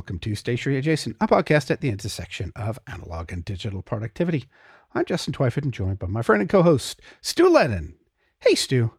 [0.00, 4.46] welcome to Stationery Adjacent, a podcast at the intersection of analog and digital productivity.
[4.94, 7.96] I'm Justin Twyford and joined by my friend and co host, Stu Lennon.
[8.38, 8.92] Hey, Stu,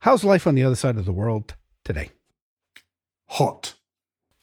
[0.00, 2.10] how's life on the other side of the world today?
[3.26, 3.74] Hot.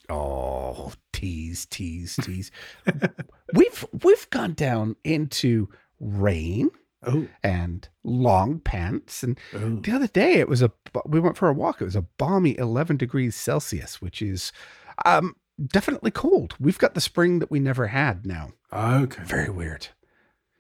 [0.08, 2.52] Oh, tease, tease, tease.
[3.54, 5.68] we've we've gone down into
[6.00, 6.70] rain
[7.06, 9.82] Oh, and long pants and oh.
[9.82, 10.72] the other day it was a
[11.06, 14.52] we went for a walk it was a balmy 11 degrees celsius which is
[15.06, 15.36] um
[15.66, 19.24] definitely cold we've got the spring that we never had now okay.
[19.24, 19.88] very weird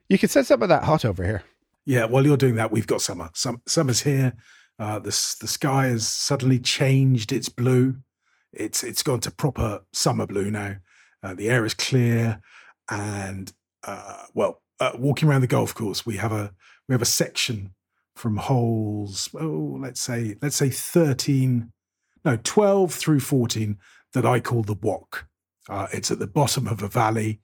[0.09, 1.43] you could set some of that hot over here
[1.85, 3.29] Yeah, while you're doing that, we've got summer.
[3.33, 4.33] Some summer's here.
[4.77, 7.95] Uh, the the sky has suddenly changed its blue.
[8.51, 10.75] It's it's gone to proper summer blue now.
[11.23, 12.41] Uh, the air is clear,
[12.91, 16.51] and uh, well, uh, walking around the golf course, we have a
[16.89, 17.73] we have a section
[18.17, 19.29] from holes.
[19.33, 21.71] Oh, let's say let's say thirteen,
[22.25, 23.77] no, twelve through fourteen
[24.13, 25.27] that I call the walk.
[25.69, 27.41] Uh, it's at the bottom of a valley.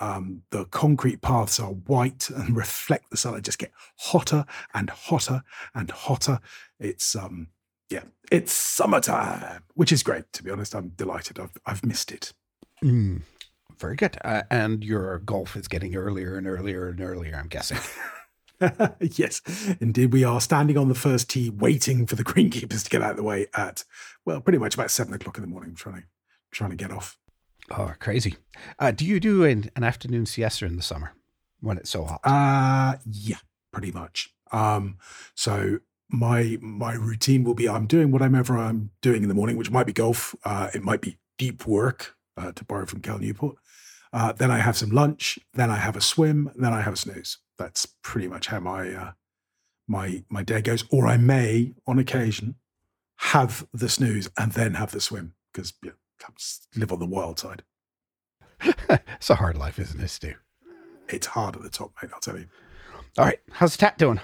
[0.00, 3.34] Um, the concrete paths are white and reflect the sun.
[3.34, 5.42] I just get hotter and hotter
[5.74, 6.40] and hotter.
[6.80, 7.48] It's um,
[7.88, 10.32] yeah, it's summertime, which is great.
[10.32, 11.38] To be honest, I'm delighted.
[11.38, 12.32] I've I've missed it.
[12.82, 13.22] mm,
[13.78, 17.78] very good uh, and your golf is getting earlier and earlier and earlier i'm guessing
[19.00, 19.40] yes,
[19.80, 23.12] indeed, we are standing on the first tee, waiting for the greenkeepers to get out
[23.12, 23.84] of the way at
[24.24, 25.74] well, pretty much about seven o'clock in the morning.
[25.74, 26.02] Trying to
[26.50, 27.16] trying to get off.
[27.70, 28.36] oh crazy
[28.78, 31.12] uh, do you do an, an afternoon siesta in the summer
[31.60, 33.38] when it's so hot Uh yeah,
[33.72, 34.34] pretty much.
[34.52, 34.98] Um,
[35.34, 35.78] so
[36.10, 39.86] my my routine will be I'm doing whatever I'm doing in the morning, which might
[39.86, 43.56] be golf, uh, it might be deep work, uh, to borrow from Cal Newport.
[44.12, 46.98] Uh, then I have some lunch, then I have a swim, then I have a
[46.98, 47.38] snooze.
[47.58, 49.12] That's pretty much how my uh,
[49.88, 50.84] my my day goes.
[50.90, 52.56] Or I may, on occasion,
[53.16, 56.28] have the snooze and then have the swim because yeah, I
[56.78, 57.62] live on the wild side.
[58.88, 60.34] it's a hard life isn't it stu
[61.08, 62.12] It's hard at the top, mate.
[62.14, 62.46] I'll tell you.
[63.18, 64.20] all right how's the tat doing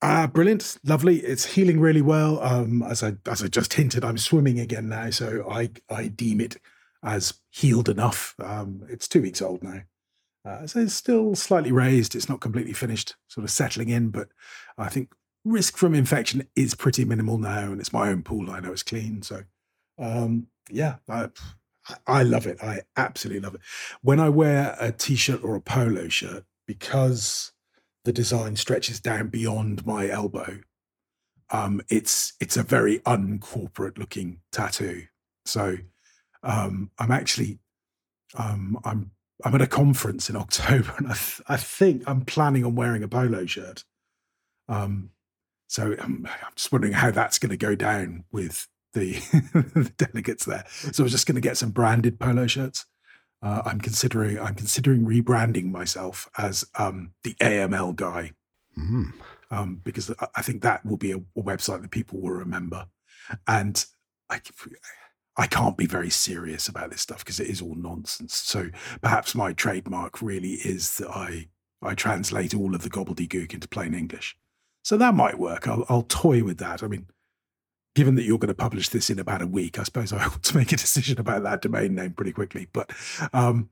[0.00, 1.16] Ah, brilliant, lovely.
[1.16, 2.40] It's healing really well.
[2.40, 6.40] Um, as I as I just hinted, I'm swimming again now, so I I deem
[6.40, 6.58] it
[7.02, 8.34] as healed enough.
[8.38, 9.82] Um, it's two weeks old now,
[10.44, 12.14] uh, so it's still slightly raised.
[12.14, 14.28] It's not completely finished, sort of settling in, but
[14.76, 15.12] I think
[15.44, 18.50] risk from infection is pretty minimal now, and it's my own pool.
[18.50, 19.42] I know it's clean, so
[19.98, 21.30] um, yeah, I,
[22.06, 22.62] I love it.
[22.62, 23.60] I absolutely love it.
[24.02, 27.52] When I wear a t-shirt or a polo shirt, because
[28.04, 30.60] the design stretches down beyond my elbow.
[31.50, 35.04] Um, it's it's a very uncorporate looking tattoo.
[35.44, 35.76] So
[36.48, 37.60] um, I'm actually
[38.36, 39.12] um, I'm
[39.44, 43.02] I'm at a conference in October, and I, th- I think I'm planning on wearing
[43.02, 43.84] a polo shirt.
[44.68, 45.10] Um,
[45.68, 49.12] so I'm, I'm just wondering how that's going to go down with the,
[49.52, 50.64] the delegates there.
[50.68, 52.86] So I was just going to get some branded polo shirts.
[53.40, 58.32] Uh, I'm considering I'm considering rebranding myself as um, the AML guy
[58.76, 59.12] mm.
[59.50, 62.86] um, because I- I think that will be a, a website that people will remember,
[63.46, 63.84] and
[64.28, 64.40] I
[65.38, 68.34] I can't be very serious about this stuff because it is all nonsense.
[68.34, 71.48] So perhaps my trademark really is that I
[71.80, 74.36] I translate all of the gobbledygook into plain English.
[74.82, 75.68] So that might work.
[75.68, 76.82] I'll, I'll toy with that.
[76.82, 77.06] I mean,
[77.94, 80.42] given that you're going to publish this in about a week, I suppose I ought
[80.42, 82.66] to make a decision about that domain name pretty quickly.
[82.72, 82.90] But
[83.32, 83.70] um,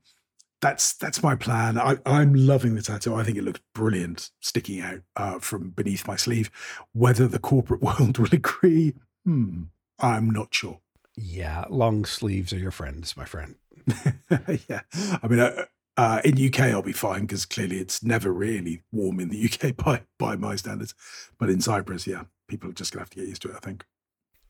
[0.61, 1.77] that's that's my plan.
[1.77, 3.15] I, I'm loving the tattoo.
[3.15, 6.49] I think it looks brilliant sticking out uh, from beneath my sleeve.
[6.93, 8.93] Whether the corporate world will agree,
[9.25, 9.63] hmm,
[9.99, 10.79] I'm not sure.
[11.17, 13.55] Yeah, long sleeves are your friends, my friend.
[14.69, 15.65] yeah, I mean, uh,
[15.97, 19.75] uh, in UK I'll be fine because clearly it's never really warm in the UK
[19.75, 20.93] by by my standards.
[21.39, 23.55] But in Cyprus, yeah, people are just gonna have to get used to it.
[23.55, 23.83] I think.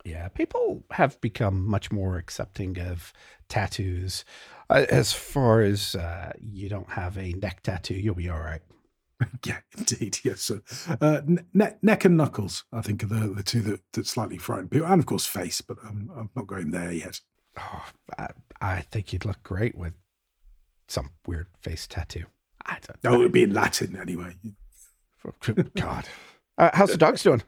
[0.04, 3.12] Yeah, people have become much more accepting of
[3.50, 4.24] tattoos.
[4.70, 8.62] Uh, as far as uh, you don't have a neck tattoo, you'll be all right.
[9.46, 10.20] Yeah, indeed.
[10.24, 10.52] Yes.
[11.02, 14.70] Uh, ne- neck, and knuckles, I think, are the, the two that, that slightly frighten
[14.70, 14.88] people.
[14.88, 17.20] And of course, face, but um, I'm not going there yet.
[17.60, 17.86] Oh,
[18.18, 18.28] I,
[18.62, 19.94] I think you'd look great with
[20.88, 22.26] some weird face tattoo.
[22.66, 24.36] I don't Oh, it would be in Latin anyway.
[25.76, 26.06] God.
[26.58, 27.44] Uh, how's the dogs doing?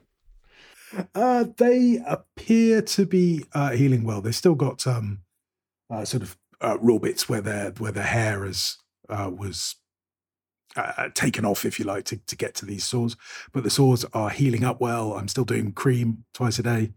[1.14, 4.20] Uh, they appear to be uh, healing well.
[4.20, 5.20] They've still got um,
[5.88, 8.76] uh, sort of uh, raw bits where their where their hair is
[9.08, 9.76] uh, was
[10.76, 13.16] uh, taken off, if you like, to, to get to these sores.
[13.52, 15.14] But the sores are healing up well.
[15.14, 16.92] I'm still doing cream twice a day.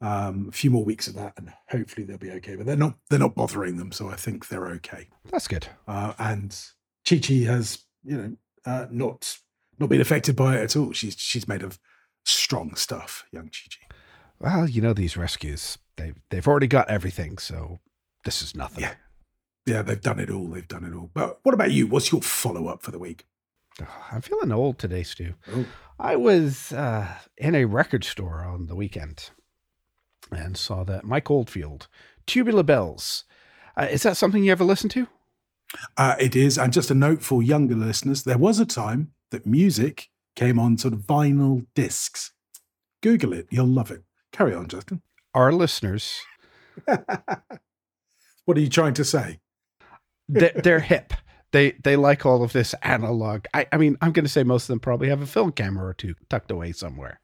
[0.00, 2.56] Um, a few more weeks of that, and hopefully they'll be okay.
[2.56, 5.08] But they're not they're not bothering them, so I think they're okay.
[5.30, 5.68] That's good.
[5.88, 6.54] Uh, and
[7.08, 9.38] Chi Chi has, you know, uh, not
[9.78, 10.92] not been affected by it at all.
[10.92, 11.78] She's she's made of
[12.24, 13.96] strong stuff, young Chi Chi.
[14.40, 15.78] Well, you know these rescues.
[15.96, 17.78] They they've already got everything, so
[18.24, 18.82] this is nothing.
[18.82, 18.94] Yeah.
[19.66, 20.48] Yeah, they've done it all.
[20.48, 21.10] They've done it all.
[21.14, 21.86] But what about you?
[21.86, 23.26] What's your follow up for the week?
[23.80, 25.34] Oh, I'm feeling old today, Stu.
[25.52, 25.66] Oh.
[25.98, 27.08] I was uh,
[27.38, 29.30] in a record store on the weekend
[30.30, 31.88] and saw that Mike Oldfield,
[32.26, 33.24] Tubular Bells.
[33.76, 35.06] Uh, is that something you ever listened to?
[35.96, 36.58] Uh, it is.
[36.58, 40.78] And just a note for younger listeners there was a time that music came on
[40.78, 42.32] sort of vinyl discs.
[43.02, 44.02] Google it, you'll love it.
[44.32, 45.02] Carry on, Justin.
[45.32, 46.20] Our listeners,
[48.44, 49.40] What are you trying to say?
[50.34, 51.12] They're, they're hip.
[51.52, 53.44] They they like all of this analog.
[53.54, 55.86] I, I mean, I'm going to say most of them probably have a film camera
[55.86, 57.20] or two tucked away somewhere.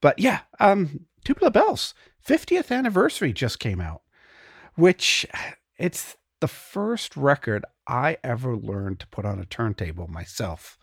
[0.00, 1.94] But yeah, um, Tubular Bells
[2.26, 4.02] 50th anniversary just came out,
[4.74, 5.26] which
[5.78, 10.78] it's the first record I ever learned to put on a turntable myself.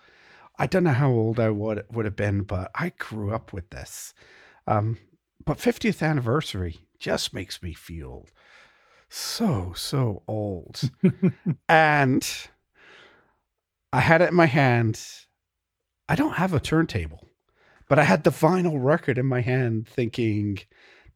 [0.58, 3.70] I don't know how old I would would have been, but I grew up with
[3.70, 4.13] this.
[4.66, 4.98] Um,
[5.46, 8.25] but 50th anniversary just makes me feel
[9.09, 10.81] so so old.
[11.69, 12.48] and
[13.94, 15.01] I had it in my hand.
[16.09, 17.27] I don't have a turntable,
[17.89, 20.59] but I had the vinyl record in my hand thinking,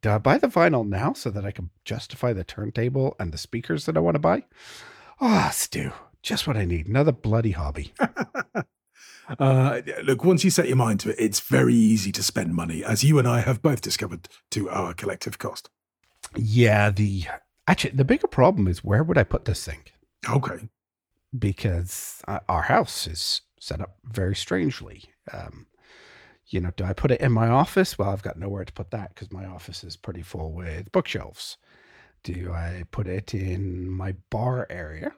[0.02, 3.38] do I buy the vinyl now so that I can justify the turntable and the
[3.38, 4.44] speakers that I want to buy?
[5.20, 5.92] Ah, Stu,
[6.22, 6.86] just what I need.
[6.86, 7.92] Another bloody hobby.
[9.38, 12.84] Uh, look, once you set your mind to it, it's very easy to spend money,
[12.84, 15.70] as you and I have both discovered to our collective cost.
[16.36, 17.24] Yeah, the
[17.66, 19.84] actually the bigger problem is where would I put this thing?
[20.28, 20.68] Okay.
[21.36, 25.04] Because uh, our house is set up very strangely.
[25.32, 25.66] Um,
[26.46, 27.98] you know, do I put it in my office?
[27.98, 31.56] Well, I've got nowhere to put that because my office is pretty full with bookshelves.
[32.24, 35.12] Do I put it in my bar area?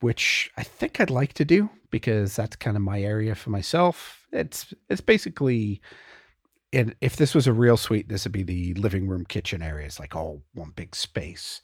[0.00, 4.26] Which I think I'd like to do because that's kind of my area for myself.
[4.32, 5.80] It's it's basically
[6.72, 9.86] and if this was a real suite, this would be the living room kitchen area.
[9.86, 11.62] It's like all one big space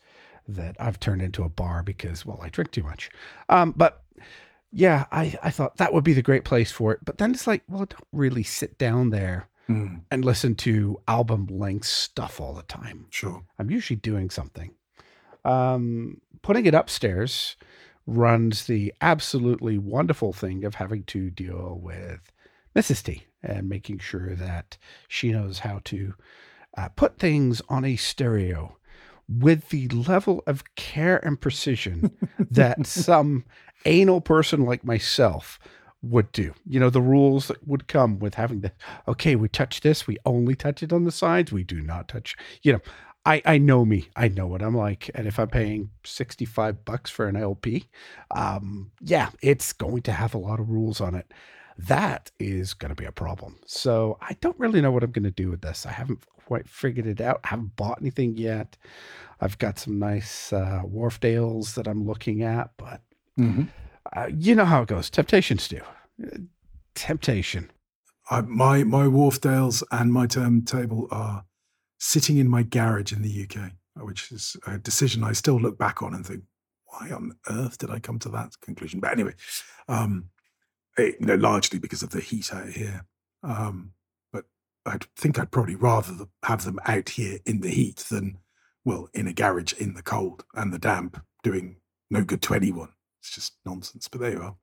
[0.49, 3.11] that I've turned into a bar because, well, I drink too much.
[3.49, 4.03] Um, but
[4.73, 7.01] yeah, I, I thought that would be the great place for it.
[7.05, 11.01] But then it's like, well, I don't really sit down there Mm, and listen to
[11.09, 13.07] album length stuff all the time.
[13.11, 13.43] sure.
[13.59, 14.73] I'm usually doing something.
[15.45, 17.57] Um, putting it upstairs
[18.07, 22.31] runs the absolutely wonderful thing of having to deal with
[22.77, 23.03] Mrs.
[23.03, 24.77] T and making sure that
[25.09, 26.15] she knows how to
[26.77, 28.77] uh, put things on a stereo
[29.29, 32.17] with the level of care and precision
[32.51, 33.45] that some
[33.85, 35.59] anal person like myself
[36.03, 36.55] would do.
[36.67, 38.73] You know, the rules that would come with having the,
[39.09, 42.37] okay, we touch this, we only touch it on the sides, we do not touch,
[42.63, 42.81] you know,
[43.27, 44.09] I, I know me.
[44.15, 45.11] I know what I'm like.
[45.13, 47.89] And if I'm paying 65 bucks for an LP,
[48.31, 51.33] um, yeah, it's going to have a lot of rules on it.
[51.79, 53.59] That is going to be a problem.
[53.67, 55.85] So I don't really know what I'm going to do with this.
[55.85, 57.41] I haven't quite figured it out.
[57.45, 58.77] I haven't bought anything yet.
[59.41, 63.03] I've got some nice uh, Wharfedales that I'm looking at, but
[63.37, 63.65] hmm
[64.15, 65.11] uh, you know how it goes.
[65.11, 65.81] Temptations do.
[66.25, 66.39] Uh,
[66.95, 67.71] Temptation.
[68.31, 71.45] I, my my Wharfedales and my turntable are
[71.99, 76.03] sitting in my garage in the UK, which is a decision I still look back
[76.03, 76.45] on and think,
[76.87, 79.01] why on earth did I come to that conclusion?
[79.01, 79.35] But anyway,
[79.89, 80.31] um,
[80.97, 83.05] it, you know, largely because of the heat out here.
[83.43, 83.93] Um,
[84.33, 84.45] but
[84.85, 86.13] I think I'd probably rather
[86.45, 88.39] have them out here in the heat than,
[88.85, 91.77] well, in a garage in the cold and the damp, doing
[92.11, 92.91] no good to anyone.
[93.21, 94.09] It's just nonsense.
[94.09, 94.57] But there you are.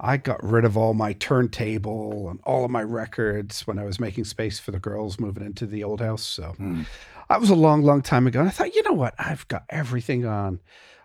[0.00, 4.00] I got rid of all my turntable and all of my records when I was
[4.00, 6.22] making space for the girls moving into the old house.
[6.22, 6.82] So Hmm.
[7.28, 8.40] that was a long, long time ago.
[8.40, 9.14] And I thought, you know what?
[9.18, 10.60] I've got everything on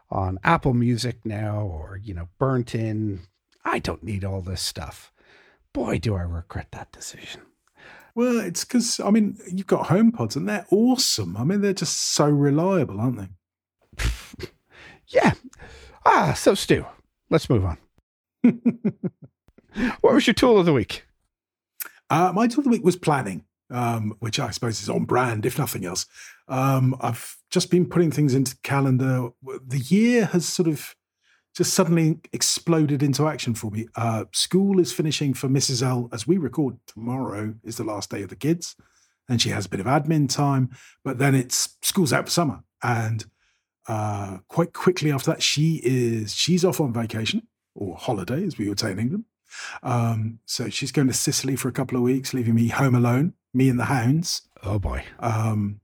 [0.09, 3.21] on Apple Music now, or you know, burnt in.
[3.67, 5.11] I don't need all this stuff.
[5.73, 7.41] Boy, do I regret that decision.
[8.15, 11.37] Well, it's because I mean you've got HomePods and they're awesome.
[11.37, 14.07] I mean they're just so reliable, aren't they?
[15.09, 15.33] Yeah.
[16.05, 16.85] Ah, so Stu,
[17.29, 17.77] let's move on.
[20.01, 21.05] What was your tool of the week?
[22.09, 25.45] Uh, my tool of the week was planning, um, which I suppose is on brand,
[25.45, 26.07] if nothing else.
[26.47, 29.29] Um, I've just been putting things into calendar.
[29.43, 30.95] The year has sort of
[31.57, 33.87] just suddenly exploded into action for me.
[33.95, 35.81] Uh, school is finishing for Mrs.
[35.81, 38.75] L as we record tomorrow is the last day of the kids,
[39.27, 40.69] and she has a bit of admin time.
[41.03, 43.25] But then it's school's out for summer, and
[43.87, 48.69] uh, quite quickly after that, she is she's off on vacation or holiday, as we
[48.69, 49.25] would say in England.
[49.81, 53.33] Um, so she's going to Sicily for a couple of weeks, leaving me home alone,
[53.51, 54.43] me and the hounds.
[54.61, 55.05] Oh boy.
[55.19, 55.79] Um,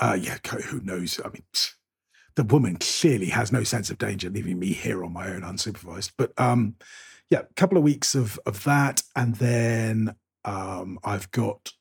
[0.00, 1.20] uh, yeah, who knows?
[1.24, 1.44] I mean,
[2.36, 6.12] the woman clearly has no sense of danger, leaving me here on my own, unsupervised.
[6.16, 6.76] But um,
[7.30, 10.14] yeah, a couple of weeks of of that, and then
[10.44, 11.72] um, I've got.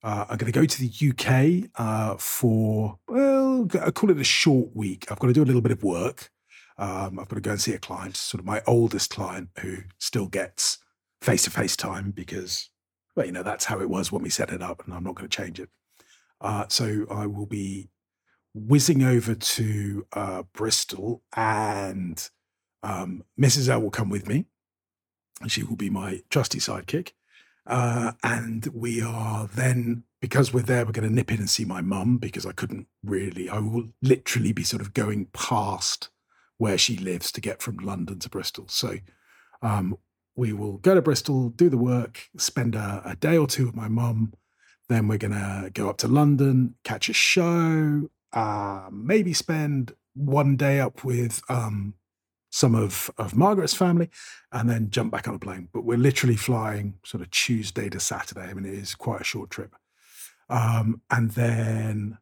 [0.00, 4.24] Uh, I'm going to go to the UK uh, for well I call it a
[4.24, 5.10] short week.
[5.10, 6.30] I've got to do a little bit of work.
[6.76, 9.78] Um, I've got to go and see a client, sort of my oldest client who
[9.98, 10.78] still gets
[11.20, 12.70] face to face time because,
[13.16, 15.16] well, you know, that's how it was when we set it up, and I'm not
[15.16, 15.70] going to change it.
[16.40, 17.88] Uh, so I will be
[18.54, 22.28] whizzing over to uh, Bristol, and
[22.82, 23.68] um, Mrs.
[23.68, 24.46] L will come with me.
[25.40, 27.12] And she will be my trusty sidekick.
[27.66, 31.64] Uh, and we are then, because we're there, we're going to nip in and see
[31.64, 36.08] my mum because I couldn't really, I will literally be sort of going past
[36.56, 38.66] where she lives to get from London to Bristol.
[38.68, 38.96] So
[39.62, 39.96] um,
[40.34, 43.76] we will go to Bristol, do the work, spend a, a day or two with
[43.76, 44.32] my mum.
[44.88, 50.56] Then we're going to go up to London, catch a show, uh, maybe spend one
[50.56, 51.94] day up with um,
[52.50, 54.10] some of, of Margaret's family,
[54.52, 55.68] and then jump back on a plane.
[55.72, 58.42] But we're literally flying sort of Tuesday to Saturday.
[58.42, 59.74] I mean, it is quite a short trip.
[60.48, 62.18] Um, and then,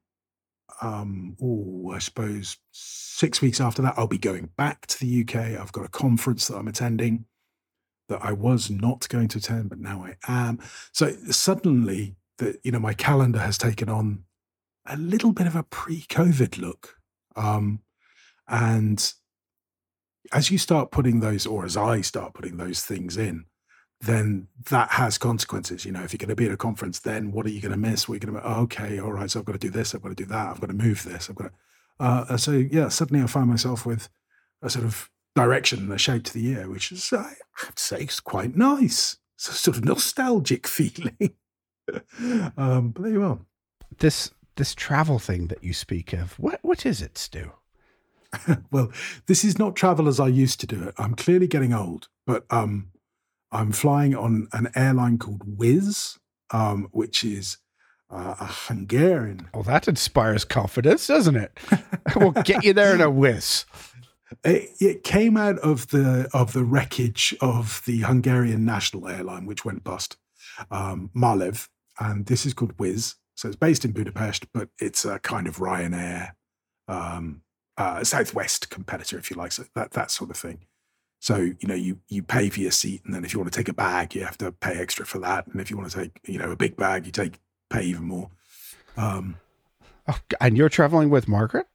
[0.82, 5.60] um, oh, I suppose six weeks after that, I'll be going back to the UK.
[5.60, 7.26] I've got a conference that I'm attending
[8.08, 10.60] that I was not going to attend, but now I am.
[10.92, 14.25] So suddenly, that you know, my calendar has taken on
[14.87, 16.99] a little bit of a pre-COVID look,
[17.35, 17.81] um,
[18.49, 19.12] and
[20.33, 23.45] as you start putting those, or as I start putting those things in,
[24.00, 25.85] then that has consequences.
[25.85, 27.73] You know, if you're going to be at a conference, then what are you going
[27.73, 28.09] to miss?
[28.09, 30.11] We're going to, oh, okay, all right, so I've got to do this, I've got
[30.11, 31.52] to do that, I've got to move this, I've got to.
[31.99, 34.09] Uh, so yeah, suddenly I find myself with
[34.62, 37.83] a sort of direction and a shape to the year, which is, I have to
[37.83, 39.16] say, is quite nice.
[39.37, 41.35] It's a sort of nostalgic feeling.
[42.57, 43.38] um, but there you are.
[43.99, 47.52] This this travel thing that you speak of, what what is it, Stu?
[48.70, 48.90] well,
[49.26, 50.94] this is not travel as I used to do it.
[50.98, 52.90] I'm clearly getting old, but um,
[53.52, 56.18] I'm flying on an airline called Wizz,
[56.50, 57.58] um, which is
[58.10, 59.48] uh, a Hungarian.
[59.54, 61.58] Well, that inspires confidence, doesn't it?
[62.16, 63.64] we'll get you there in a whiz.
[64.44, 69.64] It, it, came out of the of the wreckage of the Hungarian national airline, which
[69.64, 70.16] went bust,
[70.70, 71.68] um, Malev,
[72.00, 73.14] and this is called Wizz.
[73.37, 76.31] So it's based in Budapest, but it's a kind of Ryanair
[76.88, 77.43] um,
[77.76, 80.61] uh, Southwest competitor, if you like, so that that sort of thing.
[81.21, 83.59] So you know, you you pay for your seat, and then if you want to
[83.59, 85.47] take a bag, you have to pay extra for that.
[85.47, 87.38] And if you want to take you know a big bag, you take
[87.69, 88.31] pay even more.
[88.97, 89.37] Um,
[90.09, 91.66] oh, and you're traveling with Margaret.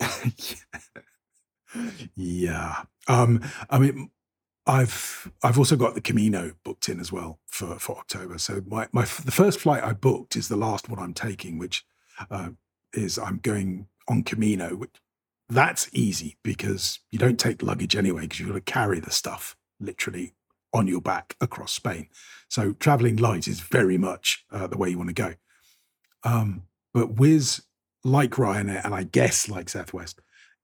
[2.16, 2.82] yeah.
[3.06, 3.40] Um,
[3.70, 4.10] I mean,
[4.66, 8.38] I've I've also got the Camino booked in as well for for October.
[8.38, 11.84] So my my the first flight I booked is the last one I'm taking, which
[12.30, 12.50] uh,
[12.92, 15.00] is I'm going on Camino, which
[15.48, 19.56] that's easy because you don't take luggage anyway because you've got to carry the stuff
[19.78, 20.32] literally
[20.72, 22.08] on your back across Spain.
[22.48, 25.34] So traveling light is very much uh, the way you want to go.
[26.24, 27.62] Um, but Wizz,
[28.02, 30.20] like Ryanair, and I guess like Southwest,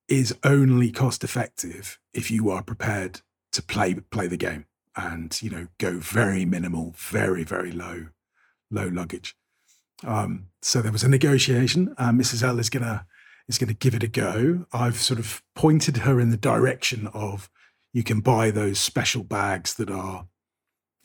[0.09, 3.21] is only cost effective if you are prepared
[3.53, 4.67] to play play the game
[4.97, 8.07] and you know go very minimal, very very low
[8.71, 9.37] low luggage.
[10.05, 11.95] Um, so there was a negotiation.
[11.99, 12.43] Mrs.
[12.43, 13.07] L is gonna
[13.51, 14.67] is to give it a go.
[14.73, 17.51] I've sort of pointed her in the direction of
[17.93, 20.27] you can buy those special bags that are,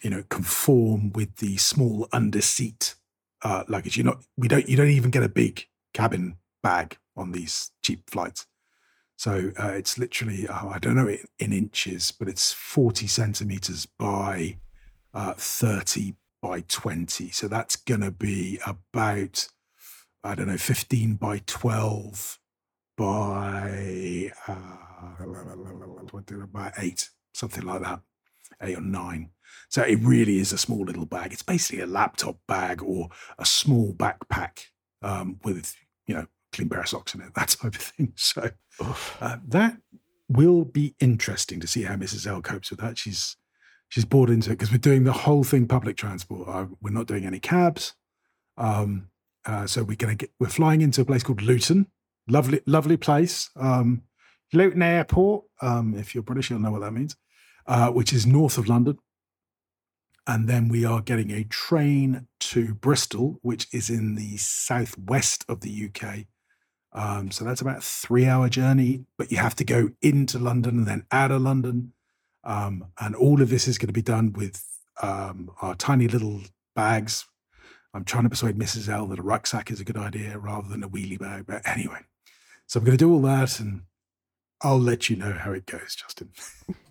[0.01, 2.95] you know, conform with the small under seat
[3.43, 3.97] uh, luggage.
[3.97, 8.09] You're not, we don't, you don't even get a big cabin bag on these cheap
[8.09, 8.45] flights.
[9.17, 13.85] So uh, it's literally, uh, I don't know it in inches, but it's 40 centimeters
[13.85, 14.57] by
[15.13, 17.29] uh, 30 by 20.
[17.31, 19.47] So that's going to be about
[20.25, 22.39] I don't know, 15 by 12
[22.97, 24.55] by, uh,
[26.51, 27.99] by eight, something like that,
[28.63, 29.29] eight or nine.
[29.69, 31.31] So it really is a small little bag.
[31.31, 34.61] It's basically a laptop bag or a small backpack
[35.03, 35.75] um, with,
[36.07, 36.25] you know,
[36.55, 38.13] clean pair of socks in it, that type of thing.
[38.17, 38.49] So
[39.21, 39.77] uh, that
[40.27, 42.27] will be interesting to see how Mrs.
[42.27, 42.97] L copes with that.
[42.97, 43.37] She's
[43.89, 46.47] she's bought into it because we're doing the whole thing public transport.
[46.47, 47.93] Uh, we're not doing any cabs.
[48.57, 49.09] Um,
[49.45, 51.87] uh, so we're going to get we're flying into a place called Luton,
[52.27, 53.49] lovely lovely place.
[53.55, 54.03] Um,
[54.53, 55.45] Luton Airport.
[55.61, 57.15] Um, if you're British, you'll know what that means.
[57.67, 58.97] Uh, which is north of London,
[60.27, 65.61] and then we are getting a train to Bristol, which is in the southwest of
[65.61, 66.25] the UK.
[66.95, 70.87] Um, so that's about a three-hour journey, but you have to go into London and
[70.87, 71.93] then out of London,
[72.43, 74.63] um, and all of this is going to be done with
[75.03, 76.41] um, our tiny little
[76.75, 77.25] bags
[77.95, 78.89] I'm trying to persuade Mrs.
[78.89, 81.45] L that a rucksack is a good idea rather than a wheelie bag.
[81.47, 81.99] But anyway,
[82.67, 83.83] so I'm going to do all that and
[84.61, 86.31] I'll let you know how it goes, Justin.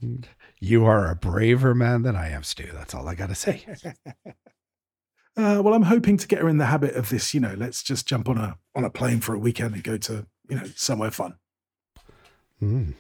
[0.61, 2.71] you are a braver man than I am, Stu.
[2.73, 3.67] That's all I got to say.
[5.37, 7.35] Uh, well, I'm hoping to get her in the habit of this.
[7.35, 9.97] You know, let's just jump on a on a plane for a weekend and go
[9.97, 11.37] to you know somewhere fun.
[12.63, 12.95] Mm.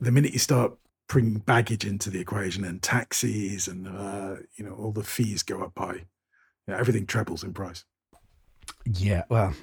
[0.00, 0.74] The minute you start
[1.08, 5.62] bringing baggage into the equation and taxis and uh, you know all the fees go
[5.62, 6.04] up by, you
[6.68, 7.84] know, everything trebles in price.
[8.86, 9.54] Yeah, well,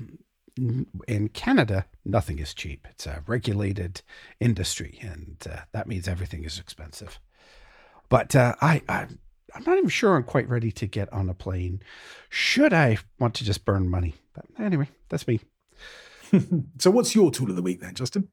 [1.08, 2.88] in Canada, nothing is cheap.
[2.92, 4.02] It's a regulated
[4.40, 7.20] industry, and uh, that means everything is expensive.
[8.10, 9.08] But uh, I, I,
[9.54, 11.82] I'm not even sure I'm quite ready to get on a plane.
[12.30, 14.16] Should I want to just burn money?
[14.34, 15.42] But anyway, that's me.
[16.78, 18.30] so, what's your tool of the week then, Justin?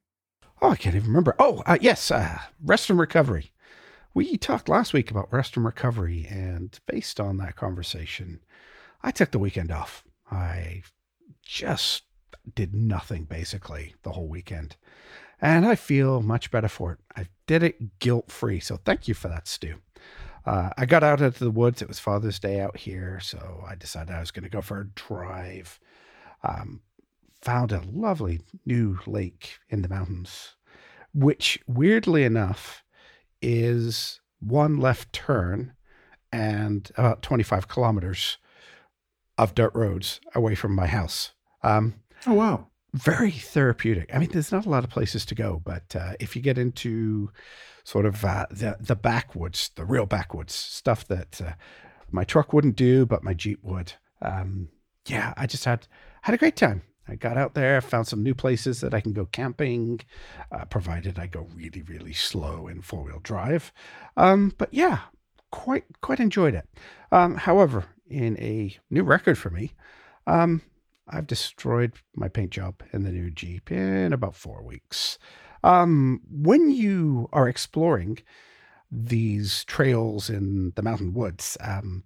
[0.61, 1.35] Oh, I can't even remember.
[1.39, 3.53] Oh, uh, yes, uh, rest and recovery.
[4.15, 8.41] We talked last week about rest and recovery, and based on that conversation,
[9.03, 10.05] I took the weekend off.
[10.31, 10.83] I
[11.43, 12.03] just
[12.55, 14.77] did nothing basically the whole weekend.
[15.41, 16.99] And I feel much better for it.
[17.17, 18.59] I did it guilt free.
[18.61, 19.77] So thank you for that, Stu.
[20.49, 21.83] Uh, I got out into the woods.
[21.83, 23.21] It was Father's Day out here.
[23.21, 25.78] So I decided I was going to go for a drive.
[26.43, 26.81] Um,
[27.43, 30.57] found a lovely new lake in the mountains,
[31.12, 32.83] which weirdly enough
[33.43, 35.75] is one left turn
[36.33, 38.38] and about 25 kilometers
[39.37, 41.33] of dirt roads away from my house.
[41.62, 42.69] Um, oh, wow.
[42.95, 44.14] Very therapeutic.
[44.14, 46.57] I mean, there's not a lot of places to go, but uh, if you get
[46.57, 47.31] into
[47.88, 51.52] sort of uh, the, the backwoods, the real backwoods stuff that uh,
[52.11, 53.95] my truck wouldn't do, but my Jeep would.
[54.21, 54.68] Um,
[55.07, 55.87] yeah, I just had
[56.21, 56.83] had a great time.
[57.09, 60.00] I got out there, found some new places that I can go camping,
[60.52, 63.73] uh, provided I go really, really slow in four wheel drive.
[64.18, 64.99] Um, but yeah,
[65.50, 66.68] quite quite enjoyed it.
[67.11, 69.73] Um, however, in a new record for me,
[70.26, 70.61] um,
[71.09, 75.18] I've destroyed my paint job in the new Jeep in about four weeks.
[75.65, 78.19] Um, when you are exploring
[78.91, 82.05] these trails in the mountain woods, um,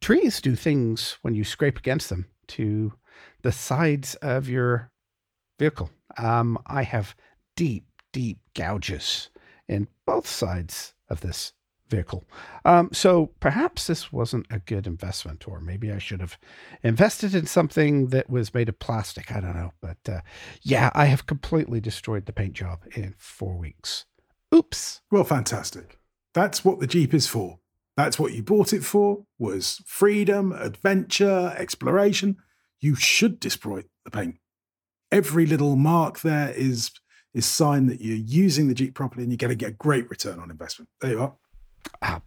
[0.00, 2.92] trees do things when you scrape against them to
[3.42, 4.90] the sides of your
[5.58, 5.90] vehicle.
[6.18, 7.14] Um, I have
[7.56, 9.30] deep, deep gouges
[9.68, 11.52] in both sides of this
[11.88, 12.24] vehicle.
[12.64, 16.38] Um, so perhaps this wasn't a good investment, or maybe I should have
[16.82, 19.32] invested in something that was made of plastic.
[19.32, 19.72] I don't know.
[19.80, 20.20] But uh,
[20.62, 24.06] yeah, I have completely destroyed the paint job in four weeks.
[24.54, 25.00] Oops.
[25.10, 25.98] Well, fantastic.
[26.32, 27.58] That's what the Jeep is for.
[27.96, 32.36] That's what you bought it for was freedom, adventure, exploration.
[32.80, 34.36] You should destroy the paint.
[35.12, 36.90] Every little mark there is
[37.34, 40.08] is sign that you're using the Jeep properly and you're going to get a great
[40.08, 40.88] return on investment.
[41.00, 41.34] There you are.
[42.02, 42.20] Uh,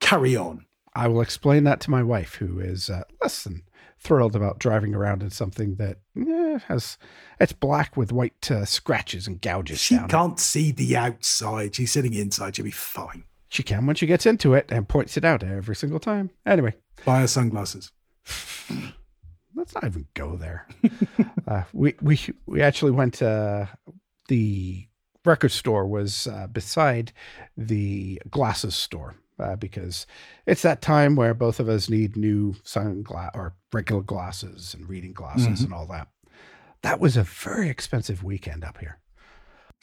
[0.00, 0.66] carry on.
[0.94, 3.62] I will explain that to my wife, who is uh, less than
[3.98, 6.98] thrilled about driving around in something that eh, has
[7.40, 9.80] it's black with white uh, scratches and gouges.
[9.80, 10.42] She can't it.
[10.42, 11.74] see the outside.
[11.74, 12.54] She's sitting inside.
[12.54, 13.24] She'll be fine.
[13.48, 16.30] She can when she gets into it and points it out every single time.
[16.46, 17.90] Anyway, buy her sunglasses.
[19.56, 20.68] Let's not even go there.
[21.48, 23.68] uh, we we we actually went to
[24.28, 24.86] the
[25.24, 27.12] record store was uh, beside
[27.56, 30.06] the glasses store uh, because
[30.46, 35.12] it's that time where both of us need new sunglass or regular glasses and reading
[35.12, 35.64] glasses mm-hmm.
[35.64, 36.08] and all that.
[36.82, 38.98] That was a very expensive weekend up here.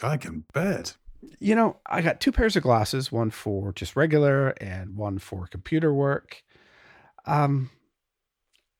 [0.01, 0.95] I can bet.
[1.39, 5.47] You know, I got two pairs of glasses, one for just regular and one for
[5.47, 6.43] computer work.
[7.25, 7.69] Um,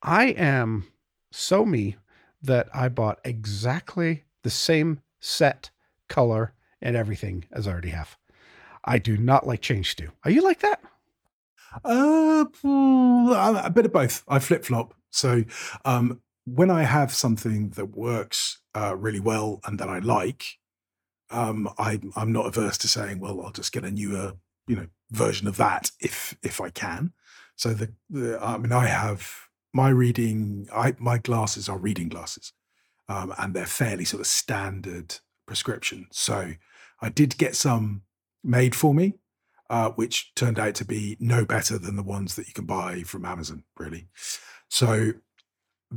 [0.02, 0.88] I am
[1.32, 1.98] so me
[2.42, 5.70] that I bought exactly the same set
[6.12, 8.18] color, and everything as I already have.
[8.84, 10.10] I do not like change Stu.
[10.26, 10.82] Are you like that?
[11.86, 12.46] Uh,
[13.64, 14.24] a bit of both.
[14.28, 14.94] I flip flop.
[15.10, 15.44] So,
[15.86, 20.58] um, when I have something that works uh, really well and that I like,
[21.30, 24.34] um, I, I'm not averse to saying, well, I'll just get a newer,
[24.68, 27.14] you know, version of that if if I can.
[27.56, 30.68] So the, the I mean, I have my reading.
[30.74, 32.54] I my glasses are reading glasses,
[33.08, 35.20] um, and they're fairly sort of standard
[35.52, 36.08] prescription.
[36.12, 36.54] So
[37.02, 38.04] I did get some
[38.42, 39.16] made for me,
[39.70, 43.04] uh, which turned out to be no better than the ones that you can buy
[43.04, 44.08] from Amazon, really.
[44.70, 45.12] So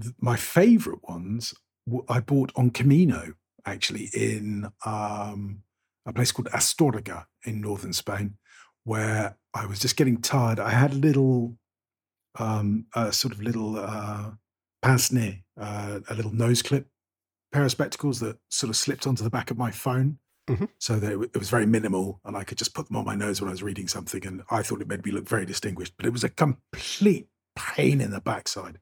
[0.01, 1.55] th- my favorite ones
[1.87, 5.63] w- I bought on Camino, actually, in um,
[6.05, 8.37] a place called Astorga in northern Spain,
[8.83, 10.59] where I was just getting tired.
[10.59, 11.57] I had a little,
[12.41, 14.33] um, a sort of little uh,
[14.83, 16.89] pince nez, uh, a little nose clip
[17.55, 20.19] pair of spectacles that sort of slipped onto the back of my phone.
[20.49, 20.67] Mm-hmm.
[20.79, 23.41] So that it was very minimal, and I could just put them on my nose
[23.41, 25.95] when I was reading something, and I thought it made me look very distinguished.
[25.97, 28.79] But it was a complete pain in the backside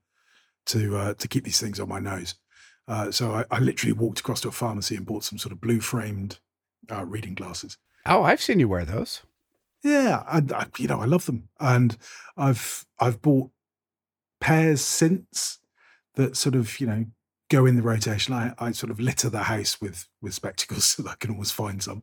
[0.67, 2.35] to uh, to keep these things on my nose.
[2.89, 5.61] Uh, so I, I, literally walked across to a pharmacy and bought some sort of
[5.61, 6.41] blue framed
[6.91, 7.79] uh, reading glasses.
[8.07, 9.23] Oh, I've seen you wear those.
[9.85, 11.97] Yeah, and I, you know I love them, and
[12.37, 13.53] I've I've bought
[14.41, 15.61] pairs since
[16.17, 17.07] that sort of you know
[17.53, 18.33] go in the rotation.
[18.33, 21.51] I, I sort of litter the house with with spectacles so that I can always
[21.51, 22.03] find some.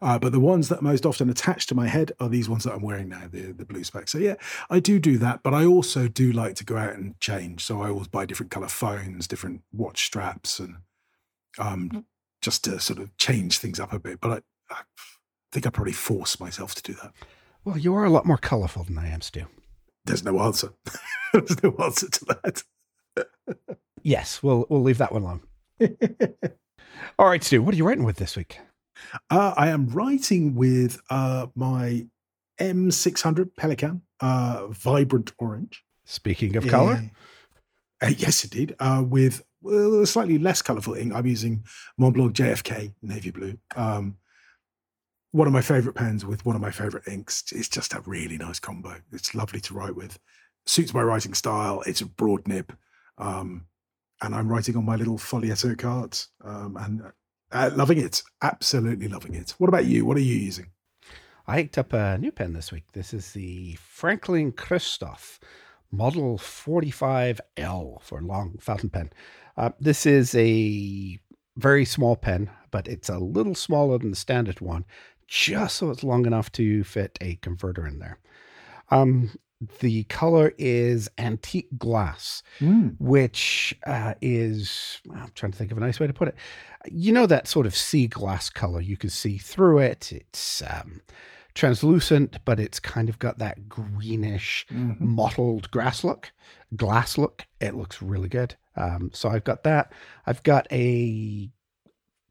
[0.00, 2.64] Uh, but the ones that are most often attached to my head are these ones
[2.64, 4.12] that I'm wearing now, the the blue specs.
[4.12, 4.34] So yeah,
[4.68, 7.64] I do do that, but I also do like to go out and change.
[7.64, 10.76] So I always buy different color phones, different watch straps, and
[11.58, 12.04] um, mm.
[12.42, 14.20] just to sort of change things up a bit.
[14.20, 14.30] But
[14.70, 14.82] I, I
[15.50, 17.12] think I probably force myself to do that.
[17.64, 19.46] Well, you are a lot more colourful than I am, Stu.
[20.04, 20.72] There's no answer.
[21.32, 22.62] There's no answer to that.
[24.02, 25.40] yes, we'll we'll leave that one alone.
[27.18, 28.58] All right, Stu, what are you writing with this week?
[29.30, 32.06] Uh, I am writing with uh, my
[32.60, 35.82] M600 Pelikan, uh, vibrant orange.
[36.04, 37.10] Speaking of color,
[38.02, 38.74] uh, yes, indeed.
[38.78, 41.64] Uh, with well, a slightly less colourful ink, I'm using
[42.00, 43.58] Montblanc JFK navy blue.
[43.76, 44.16] Um,
[45.32, 47.44] one of my favorite pens with one of my favorite inks.
[47.52, 48.96] It's just a really nice combo.
[49.12, 50.18] It's lovely to write with.
[50.66, 51.82] Suits my writing style.
[51.86, 52.76] It's a broad nib.
[53.18, 53.66] Um,
[54.22, 57.02] and I'm writing on my little Foglietto cards um, and
[57.52, 58.22] uh, loving it.
[58.42, 59.54] Absolutely loving it.
[59.58, 60.04] What about you?
[60.04, 60.70] What are you using?
[61.46, 62.92] I picked up a new pen this week.
[62.92, 65.40] This is the Franklin Christoph
[65.90, 69.10] Model 45L for long fountain pen.
[69.56, 71.18] Uh, this is a
[71.56, 74.84] very small pen, but it's a little smaller than the standard one
[75.26, 78.18] just so it's long enough to fit a converter in there.
[78.90, 79.30] Um,
[79.80, 82.94] the color is antique glass, mm.
[82.98, 86.34] which uh, is, I'm trying to think of a nice way to put it.
[86.90, 88.80] You know, that sort of sea glass color.
[88.80, 90.12] You can see through it.
[90.12, 91.02] It's um,
[91.54, 95.06] translucent, but it's kind of got that greenish, mm-hmm.
[95.06, 96.32] mottled grass look,
[96.74, 97.44] glass look.
[97.60, 98.56] It looks really good.
[98.76, 99.92] Um, so I've got that.
[100.26, 101.50] I've got a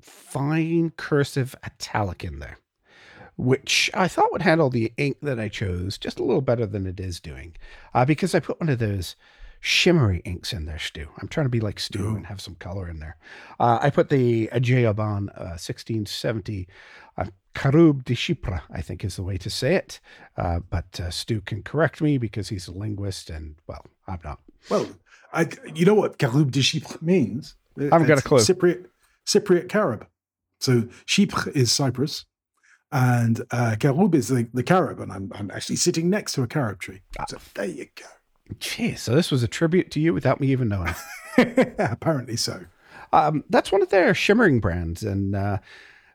[0.02, 2.58] fine cursive italic in there
[3.40, 6.86] which I thought would handle the ink that I chose just a little better than
[6.86, 7.56] it is doing,
[7.94, 9.16] uh, because I put one of those
[9.62, 11.08] shimmery inks in there, Stu.
[11.22, 13.16] I'm trying to be like Stu and have some color in there.
[13.58, 14.84] Uh, I put the J.
[14.84, 16.68] Herbin uh, 1670
[17.18, 17.26] uh,
[17.56, 20.02] Caroube de Chypre, I think is the way to say it.
[20.36, 24.40] Uh, but uh, Stu can correct me because he's a linguist, and well, I'm not.
[24.70, 24.86] Well,
[25.32, 27.56] I, you know what Caroube de Chypre means?
[27.80, 28.40] I haven't got a clue.
[28.40, 28.86] Cypriot,
[29.26, 30.06] Cypriot Carib.
[30.60, 32.26] So Chypre is Cyprus,
[32.92, 36.48] and uh, Carub is the, the carob, and I'm, I'm actually sitting next to a
[36.48, 37.02] carob tree.
[37.20, 37.26] Ah.
[37.30, 38.06] So there you go.
[38.60, 40.96] Gee, so this was a tribute to you without me even knowing.
[41.78, 42.66] Apparently so.
[43.14, 45.60] Um, that's one of their shimmering brands, and uh,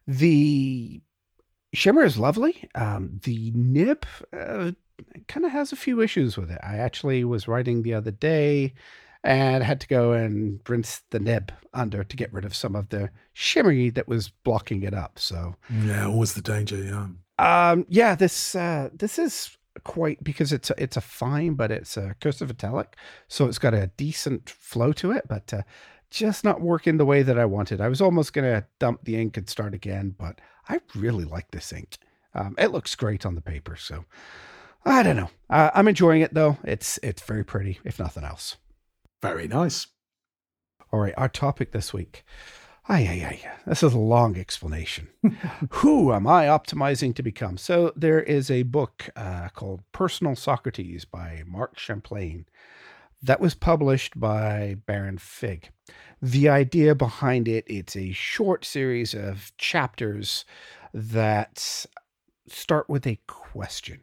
[0.07, 1.01] the
[1.73, 2.69] shimmer is lovely.
[2.75, 4.73] Um, the nib uh,
[5.29, 6.61] kind of has a few issues with it.
[6.63, 8.75] I actually was writing the other day
[9.25, 12.91] and had to go and rinse the nib under to get rid of some of
[12.91, 15.19] the shimmery that was blocking it up.
[15.19, 16.77] So yeah, always the danger.
[16.77, 17.09] Yeah.
[17.39, 17.87] Um.
[17.89, 18.15] Yeah.
[18.15, 18.55] This.
[18.55, 18.91] Uh.
[18.93, 23.47] This is quite because it's a, it's a fine, but it's a cursive italic, so
[23.47, 25.63] it's got a decent flow to it, but uh,
[26.11, 27.81] just not working the way that I wanted.
[27.81, 31.73] I was almost gonna dump the ink and start again, but I really like this
[31.73, 31.97] ink.
[32.35, 34.05] Um, it looks great on the paper, so
[34.85, 35.31] I don't know.
[35.51, 36.59] Uh, I'm enjoying it though.
[36.63, 38.57] It's it's very pretty, if nothing else.
[39.25, 39.87] Very nice.
[40.93, 42.27] All right, our topic this week.
[42.91, 43.53] Ay, ay, ay.
[43.67, 45.09] This is a long explanation.
[45.71, 47.57] Who am I optimizing to become?
[47.57, 52.45] So, there is a book uh, called Personal Socrates by Marc Champagne
[53.23, 55.71] that was published by Baron Fig.
[56.21, 60.45] The idea behind it, it's a short series of chapters
[60.93, 61.87] that
[62.47, 64.03] start with a question.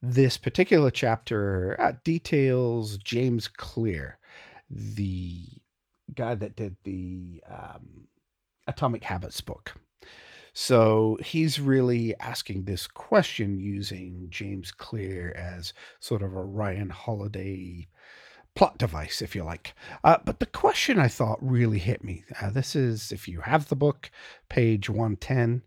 [0.00, 4.18] This particular chapter uh, details James Clear,
[4.70, 5.44] the
[6.14, 8.08] guy that did the um,
[8.66, 9.74] Atomic Habits book.
[10.52, 17.88] So he's really asking this question using James Clear as sort of a Ryan Holiday
[18.54, 19.74] plot device, if you like.
[20.02, 22.24] Uh, but the question I thought really hit me.
[22.40, 24.10] Uh, this is, if you have the book,
[24.48, 25.62] page 110.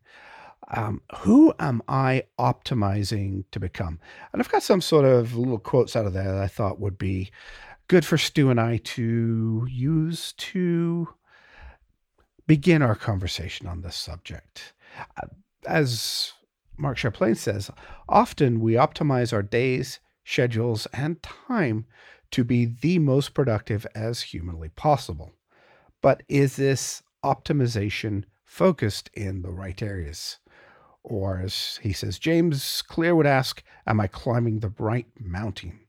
[0.71, 3.99] Um, who am I optimizing to become?
[4.33, 6.97] And I've got some sort of little quotes out of there that I thought would
[6.97, 7.31] be
[7.89, 11.09] good for Stu and I to use to
[12.45, 14.73] begin our conversation on this subject.
[15.17, 15.27] Uh,
[15.65, 16.33] as
[16.77, 17.71] Marc Champagne says,
[18.07, 21.87] often we optimize our days, schedules, and time
[22.29, 25.33] to be the most productive as humanly possible.
[25.99, 30.37] But is this optimization focused in the right areas?
[31.01, 35.79] Or, as he says, James Clear would ask, Am I climbing the right mountain?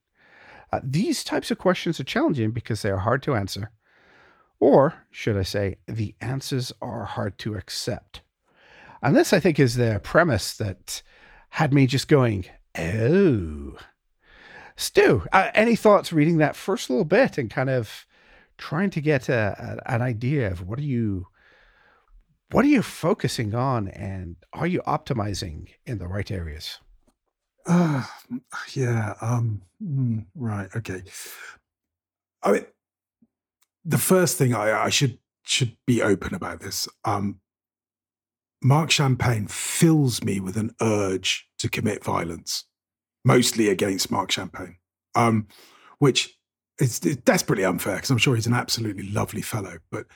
[0.73, 3.71] Uh, these types of questions are challenging because they are hard to answer.
[4.61, 8.21] Or, should I say, the answers are hard to accept.
[9.03, 11.03] And this, I think, is the premise that
[11.51, 12.45] had me just going,
[12.79, 13.77] oh.
[14.77, 18.07] Stu, uh, any thoughts reading that first little bit and kind of
[18.57, 21.27] trying to get a, a, an idea of what are you
[22.53, 26.79] what are you focusing on and are you optimizing in the right areas?
[27.66, 28.05] Uh,
[28.73, 29.14] yeah.
[29.20, 30.68] Um, mm, right.
[30.75, 31.03] Okay.
[32.42, 32.66] I mean,
[33.85, 36.88] the first thing I, I should should be open about this.
[37.05, 37.40] Um,
[38.62, 42.64] Marc Champagne fills me with an urge to commit violence,
[43.25, 44.77] mostly against Marc Champagne,
[45.14, 45.49] um,
[45.99, 46.38] which
[46.79, 49.79] is, is desperately unfair because I'm sure he's an absolutely lovely fellow.
[49.90, 50.07] But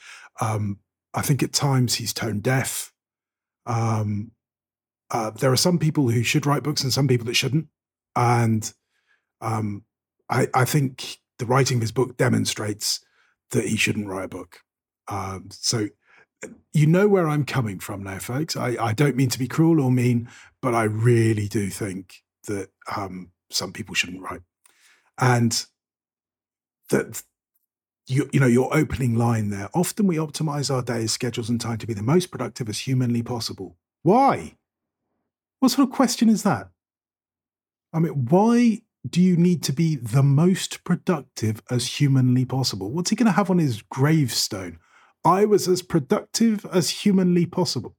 [0.41, 0.79] um,
[1.15, 2.93] I think at times he's tone deaf.
[3.67, 4.33] Um,
[5.11, 7.69] uh, there are some people who should write books and some people that shouldn't.
[8.17, 8.73] And
[9.41, 9.85] um,
[10.31, 13.05] I, I, think the writing of his book demonstrates
[13.51, 14.61] that he shouldn't write a book.
[15.09, 15.89] Um, so
[16.73, 18.57] you know where I'm coming from now, folks.
[18.57, 20.29] I, I, don't mean to be cruel or mean,
[20.63, 24.43] but I really do think that um, some people shouldn't write.
[25.19, 25.65] And
[26.91, 27.23] that
[28.07, 31.79] you, you know your opening line there often we optimize our days schedules and time
[31.79, 34.55] to be the most productive as humanly possible why
[35.65, 36.69] what sort of question is that?
[37.91, 42.91] I mean why do you need to be the most productive as humanly possible?
[42.91, 44.79] What's he going to have on his gravestone?
[45.25, 47.97] I was as productive as humanly possible.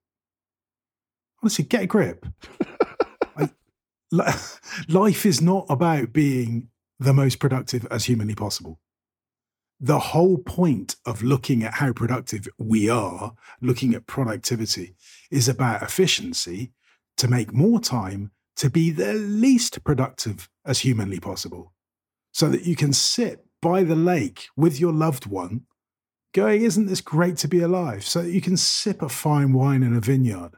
[1.41, 2.27] Honestly get a grip.
[3.35, 3.49] I,
[4.87, 6.67] life is not about being
[6.99, 8.79] the most productive as humanly possible.
[9.79, 14.95] The whole point of looking at how productive we are, looking at productivity,
[15.31, 16.71] is about efficiency
[17.17, 21.73] to make more time to be the least productive as humanly possible.
[22.33, 25.61] So that you can sit by the lake with your loved one,
[26.33, 28.05] going, Isn't this great to be alive?
[28.05, 30.51] So that you can sip a fine wine in a vineyard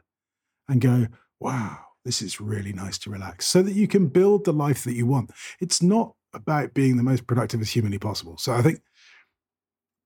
[0.68, 1.06] and go,
[1.40, 3.46] Wow, this is really nice to relax.
[3.46, 5.30] So that you can build the life that you want.
[5.60, 8.36] It's not about being the most productive as humanly possible.
[8.38, 8.80] So I think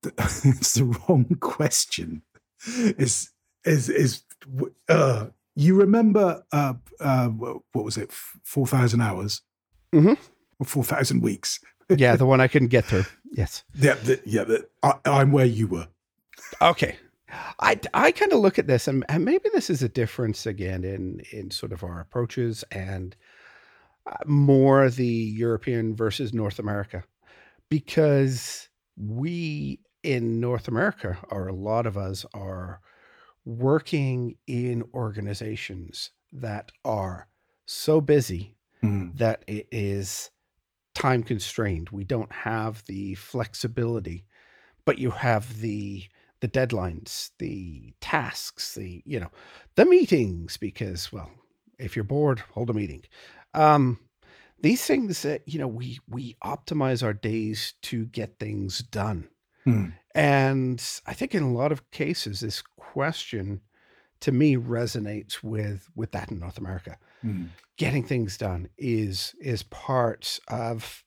[0.19, 2.23] it's the wrong question.
[2.67, 3.31] Is
[3.65, 4.23] is is
[4.88, 8.12] uh, you remember uh, uh, what was it?
[8.12, 9.43] Four thousand hours,
[9.93, 10.15] mm-hmm.
[10.59, 11.61] or four thousand weeks?
[11.88, 13.05] yeah, the one I couldn't get through.
[13.33, 13.65] Yes.
[13.75, 14.45] Yeah, the, yeah.
[14.45, 15.88] The, I, I'm where you were.
[16.61, 16.97] Okay.
[17.61, 20.85] I, I kind of look at this, and, and maybe this is a difference again
[20.85, 23.17] in in sort of our approaches and
[24.07, 27.05] uh, more the European versus North America,
[27.71, 32.81] because we in North America, or a lot of us are
[33.45, 37.29] working in organizations that are
[37.67, 39.17] so busy mm.
[39.17, 40.31] that it is
[40.95, 41.91] time constrained.
[41.91, 44.25] We don't have the flexibility,
[44.85, 46.05] but you have the
[46.41, 49.31] the deadlines, the tasks, the you know,
[49.77, 50.57] the meetings.
[50.57, 51.31] Because well,
[51.79, 53.03] if you're bored, hold a meeting.
[53.55, 53.99] Um,
[54.61, 59.29] these things that you know, we we optimize our days to get things done.
[59.65, 59.91] Hmm.
[60.14, 63.61] And I think in a lot of cases, this question
[64.20, 66.96] to me resonates with with that in North America.
[67.22, 67.46] Hmm.
[67.77, 71.05] Getting things done is is part of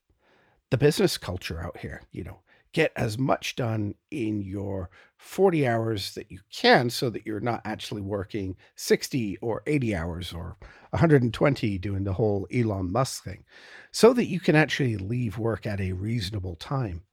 [0.70, 2.02] the business culture out here.
[2.12, 2.40] You know,
[2.74, 7.62] get as much done in your 40 hours that you can so that you're not
[7.64, 10.58] actually working 60 or 80 hours or
[10.90, 13.46] 120 doing the whole Elon Musk thing
[13.92, 17.04] so that you can actually leave work at a reasonable time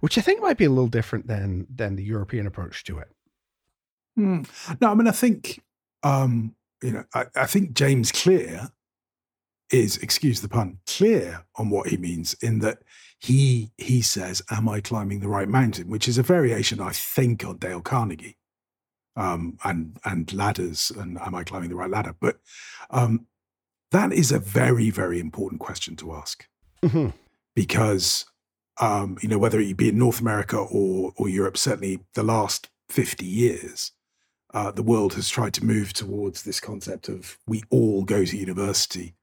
[0.00, 3.08] which I think might be a little different than than the European approach to it.
[4.18, 4.48] Mm.
[4.80, 5.60] No, I mean, I think
[6.02, 8.70] um, you know, I, I think James Clear
[9.70, 12.78] is, excuse the pun, clear on what he means in that
[13.18, 17.44] he he says, "Am I climbing the right mountain?" Which is a variation, I think,
[17.44, 18.38] on Dale Carnegie,
[19.16, 22.14] um, and and ladders, and am I climbing the right ladder?
[22.18, 22.38] But
[22.90, 23.26] um,
[23.90, 26.46] that is a very very important question to ask
[26.82, 27.08] mm-hmm.
[27.56, 28.24] because
[28.80, 32.68] um, you know, whether it be in North America or or Europe, certainly the last
[32.88, 33.92] 50 years,
[34.54, 38.36] uh, the world has tried to move towards this concept of we all go to
[38.36, 39.14] university.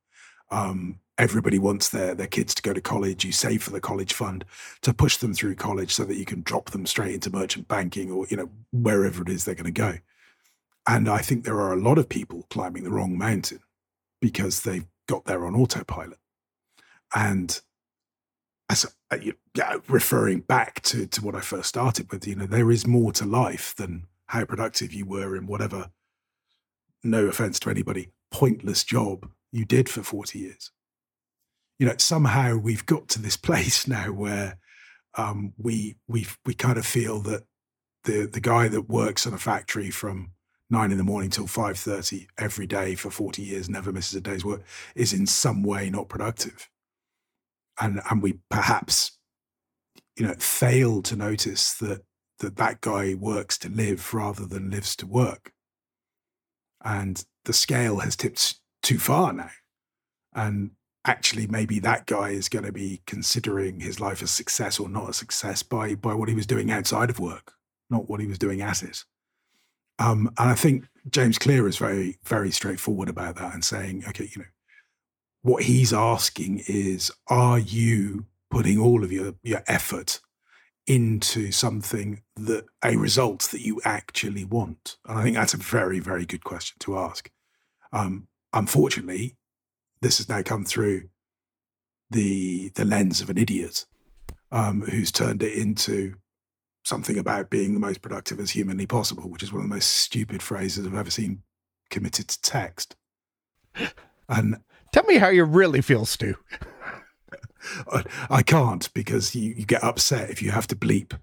[0.51, 3.25] Um, everybody wants their their kids to go to college.
[3.25, 4.45] You save for the college fund
[4.81, 8.11] to push them through college so that you can drop them straight into merchant banking
[8.11, 9.97] or you know wherever it is they're going to go.
[10.87, 13.59] And I think there are a lot of people climbing the wrong mountain
[14.21, 16.19] because they've got there on autopilot.
[17.15, 17.59] And
[18.69, 19.17] as uh,
[19.87, 23.25] referring back to to what I first started with, you know, there is more to
[23.25, 25.91] life than how productive you were in whatever.
[27.03, 30.71] No offense to anybody, pointless job you did for forty years.
[31.77, 34.57] You know, somehow we've got to this place now where
[35.15, 37.43] um, we we we kind of feel that
[38.03, 40.31] the the guy that works in a factory from
[40.71, 44.21] nine in the morning till five thirty every day for forty years, never misses a
[44.21, 44.63] day's work,
[44.95, 46.67] is in some way not productive.
[47.79, 49.17] And and we perhaps,
[50.15, 52.01] you know, fail to notice that
[52.39, 55.51] that that guy works to live rather than lives to work.
[56.83, 59.51] And the scale has tipped too far now.
[60.33, 60.71] And
[61.05, 65.09] actually maybe that guy is going to be considering his life a success or not
[65.09, 67.53] a success by by what he was doing outside of work,
[67.89, 69.03] not what he was doing at it.
[69.97, 74.29] Um, and I think James Clear is very very straightforward about that and saying, okay,
[74.35, 74.47] you know,
[75.45, 80.19] what he's asking is, are you putting all of your your effort
[80.87, 84.97] into something that a result that you actually want?
[85.05, 87.29] And I think that's a very very good question to ask.
[87.93, 89.37] Um, unfortunately,
[90.01, 91.09] this has now come through
[92.09, 93.85] the the lens of an idiot
[94.51, 96.15] um, who's turned it into
[96.83, 99.91] something about being the most productive as humanly possible, which is one of the most
[99.91, 101.43] stupid phrases I've ever seen
[101.91, 102.95] committed to text.
[104.27, 104.57] And
[104.95, 106.35] tell me how you really feel, Stu.
[108.29, 111.19] I can't because you, you get upset if you have to bleep.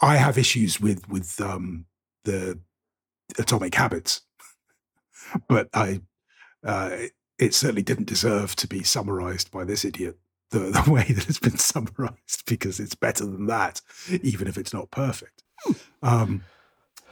[0.00, 1.86] I have issues with with um,
[2.24, 2.58] the
[3.38, 4.22] atomic habits,
[5.48, 6.00] but I
[6.64, 6.96] uh,
[7.38, 10.18] it certainly didn't deserve to be summarized by this idiot
[10.50, 14.74] the, the way that it's been summarized because it's better than that, even if it's
[14.74, 15.44] not perfect.
[16.02, 16.42] Um,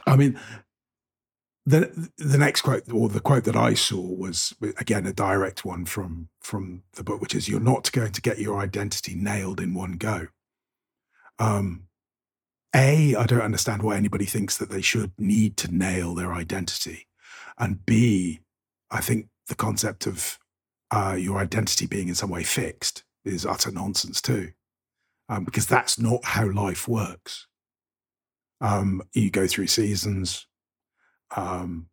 [0.05, 0.37] I mean,
[1.69, 5.85] the the next quote or the quote that I saw was again a direct one
[5.85, 9.75] from from the book, which is "You're not going to get your identity nailed in
[9.75, 10.27] one go."
[11.37, 11.83] Um,
[12.75, 17.07] a, I don't understand why anybody thinks that they should need to nail their identity,
[17.59, 18.39] and B,
[18.89, 20.39] I think the concept of
[20.89, 24.53] uh, your identity being in some way fixed is utter nonsense too,
[25.29, 27.45] um, because that's not how life works.
[28.59, 30.47] Um, you go through seasons
[31.35, 31.87] um,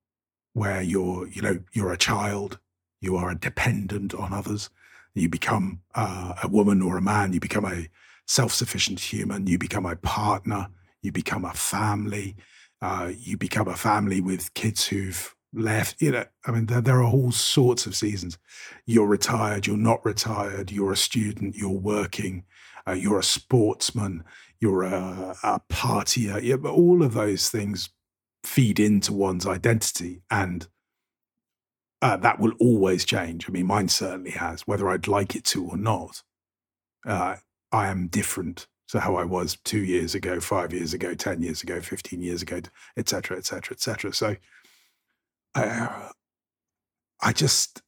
[0.53, 2.59] where you're, you know, you're a child,
[3.01, 4.71] you are a dependent on others.
[5.15, 7.33] You become uh, a woman or a man.
[7.33, 7.89] You become a
[8.27, 9.47] self-sufficient human.
[9.47, 10.69] You become a partner.
[11.03, 12.37] You become a family.
[12.83, 16.01] Uh, you become a family with kids who've left.
[16.03, 18.39] You know, I mean, there, there, are all sorts of seasons.
[18.85, 22.45] You're retired, you're not retired, you're a student, you're working,
[22.87, 24.25] uh, you're a sportsman,
[24.61, 26.43] you're a, a partier.
[26.43, 27.89] Yeah, but all of those things
[28.47, 30.23] feed into one's identity.
[30.31, 30.69] And
[32.01, 33.49] uh, that will always change.
[33.49, 36.23] I mean, mine certainly has, whether I'd like it to or not.
[37.07, 37.37] Uh,
[37.73, 41.63] I am different to how I was two years ago, five years ago, 10 years
[41.63, 42.61] ago, 15 years ago,
[42.97, 44.13] etc., etc., et cetera, et cetera.
[44.15, 44.37] So
[45.55, 46.11] I,
[47.21, 47.83] I just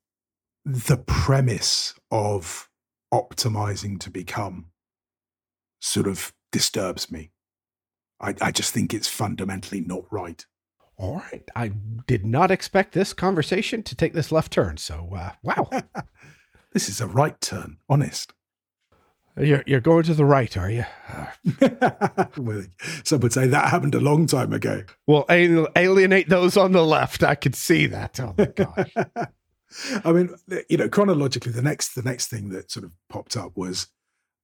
[0.64, 2.68] the premise of
[3.14, 4.66] optimizing to become
[5.81, 7.31] sort of disturbs me.
[8.21, 10.45] I, I just think it's fundamentally not right.
[10.97, 11.49] All right.
[11.55, 11.69] I
[12.07, 14.77] did not expect this conversation to take this left turn.
[14.79, 15.71] So, uh, wow.
[16.73, 18.33] this is a right turn, honest.
[19.37, 20.85] You're, you're going to the right, are you?
[23.05, 24.83] some would say that happened a long time ago.
[25.07, 27.23] Well, alienate those on the left.
[27.23, 28.19] I could see that.
[28.19, 28.93] Oh my gosh.
[30.05, 30.35] I mean,
[30.69, 33.89] you know, chronologically, the next the next thing that sort of popped up was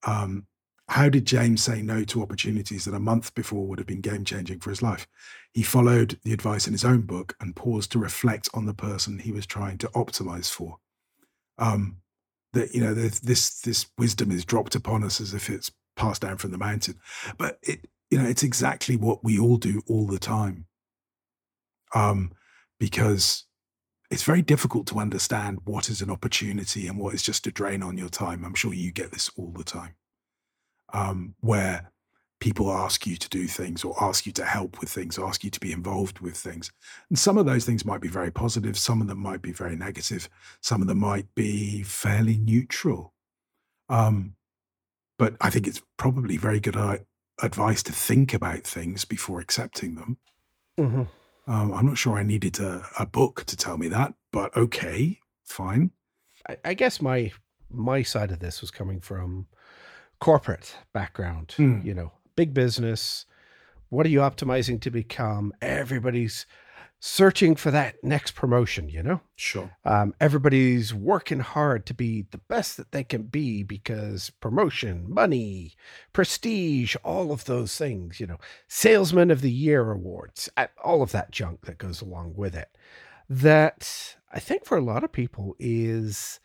[0.07, 0.47] um,
[0.89, 4.25] how did James say no to opportunities that a month before would have been game
[4.25, 5.07] changing for his life?
[5.53, 9.19] He followed the advice in his own book and paused to reflect on the person
[9.19, 10.79] he was trying to optimize for.
[11.59, 11.99] Um,
[12.55, 16.39] that you know this this wisdom is dropped upon us as if it's passed down
[16.39, 16.99] from the mountain
[17.37, 20.67] but it you know it's exactly what we all do all the time
[21.95, 22.33] um
[22.81, 23.45] because
[24.11, 27.83] it's very difficult to understand what is an opportunity and what is just a drain
[27.83, 29.95] on your time i'm sure you get this all the time
[30.95, 31.93] um where
[32.41, 35.49] people ask you to do things or ask you to help with things, ask you
[35.51, 36.71] to be involved with things.
[37.09, 39.77] And some of those things might be very positive, some of them might be very
[39.77, 40.29] negative,
[40.61, 43.15] some of them might be fairly neutral.
[43.89, 44.35] Um,
[45.19, 46.77] but I think it's probably very good
[47.43, 50.19] advice to think about things before accepting them.
[50.79, 51.51] Mm-hmm.
[51.51, 55.19] Um, I'm not sure I needed a, a, book to tell me that, but okay,
[55.45, 55.93] fine.
[56.49, 57.33] I, I guess my
[57.71, 59.47] my side of this was coming from
[60.21, 61.55] corporate background.
[61.59, 61.85] Mm.
[61.85, 63.27] You know, big business.
[63.89, 65.53] What are you optimizing to become?
[65.63, 66.47] Everybody's
[67.07, 69.21] searching for that next promotion, you know?
[69.37, 69.71] Sure.
[69.85, 75.75] Um, everybody's working hard to be the best that they can be because promotion, money,
[76.15, 78.39] prestige, all of those things, you know,
[78.69, 80.49] salesman of the year awards,
[80.83, 82.71] all of that junk that goes along with it.
[83.29, 86.41] That I think for a lot of people is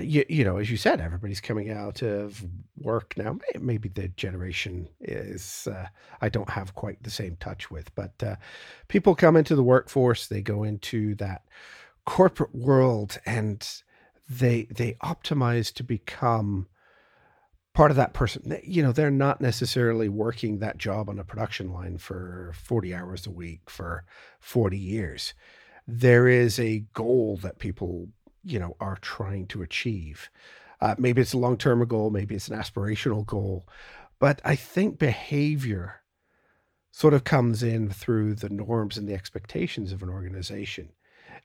[0.00, 2.44] you, you know, as you said, everybody's coming out of
[2.78, 3.38] work now.
[3.60, 5.86] Maybe the generation is, uh,
[6.20, 8.36] I don't have quite the same touch with, but uh,
[8.88, 11.42] people come into the workforce, they go into that
[12.04, 13.82] corporate world and
[14.28, 16.66] they they optimize to become
[17.74, 21.72] part of that person you know they're not necessarily working that job on a production
[21.72, 24.04] line for 40 hours a week for
[24.40, 25.34] 40 years
[25.86, 28.08] there is a goal that people
[28.44, 30.30] you know are trying to achieve.
[30.80, 33.64] Uh, maybe it's a long-term goal maybe it's an aspirational goal
[34.18, 36.02] but i think behavior
[36.92, 40.90] sort of comes in through the norms and the expectations of an organization.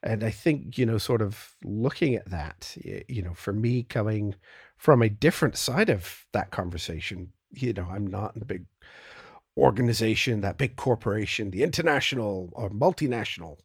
[0.02, 2.76] And i think you know sort of looking at that
[3.08, 4.36] you know for me coming
[4.76, 8.66] from a different side of that conversation you know i'm not in the big
[9.56, 13.56] organization that big corporation the international or multinational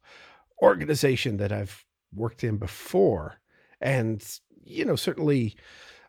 [0.64, 1.86] organization that i've
[2.16, 3.40] worked in before
[3.82, 5.56] and you know certainly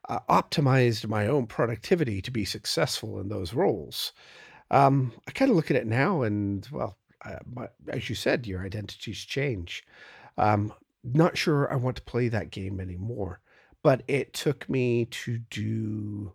[0.09, 4.13] uh, optimized my own productivity to be successful in those roles.
[4.71, 8.47] Um, i kind of look at it now and well uh, my, as you said
[8.47, 9.85] your identities change.
[10.37, 10.73] Um,
[11.07, 13.41] not sure i want to play that game anymore
[13.83, 16.33] but it took me to do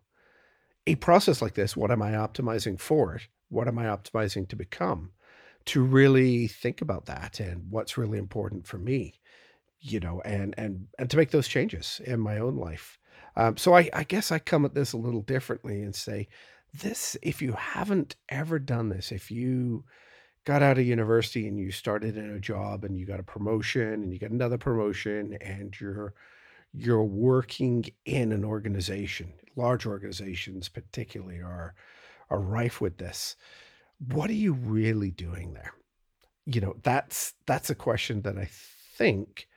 [0.89, 1.75] a process like this.
[1.75, 5.11] What am i optimizing for what am i optimizing to become?
[5.65, 9.18] To really think about that and what's really important for me
[9.81, 12.97] you know, and and and to make those changes in my own life.
[13.35, 16.27] Um, so I, I guess I come at this a little differently and say,
[16.73, 19.85] this if you haven't ever done this, if you
[20.45, 23.93] got out of university and you started in a job and you got a promotion
[23.93, 26.13] and you get another promotion and you're
[26.73, 31.73] you're working in an organization, large organizations particularly are
[32.29, 33.35] are rife with this.
[34.11, 35.73] What are you really doing there?
[36.45, 38.47] You know, that's that's a question that I
[38.95, 39.47] think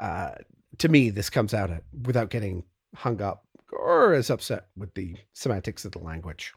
[0.00, 0.32] uh,
[0.78, 2.64] to me, this comes out at, without getting
[2.96, 6.52] hung up or as upset with the semantics of the language.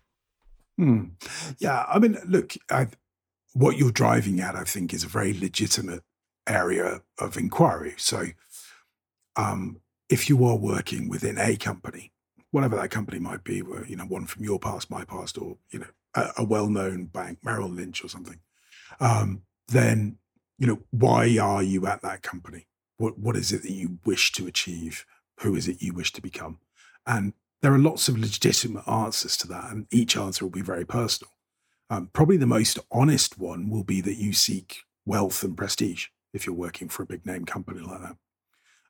[0.78, 1.10] Hmm.
[1.60, 2.88] Yeah, I mean, look, I,
[3.54, 6.04] what you're driving at, I think, is a very legitimate
[6.48, 7.94] area of inquiry.
[7.98, 8.28] So,
[9.36, 12.12] um, if you are working within a company,
[12.52, 15.58] whatever that company might be, where you know one from your past, my past, or
[15.70, 18.39] you know a, a well-known bank, Merrill Lynch or something,
[19.00, 20.18] um, then
[20.58, 22.68] you know why are you at that company?
[23.04, 25.06] What what is it that you wish to achieve?
[25.41, 26.60] Who is it you wish to become?
[27.06, 30.86] And there are lots of legitimate answers to that, and each answer will be very
[30.86, 31.34] personal.
[31.89, 36.45] Um, probably the most honest one will be that you seek wealth and prestige if
[36.45, 38.16] you're working for a big name company like that.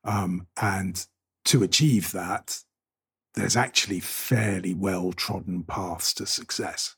[0.03, 1.03] Um, and
[1.45, 2.59] to achieve that,
[3.33, 6.95] there's actually fairly well trodden paths to success.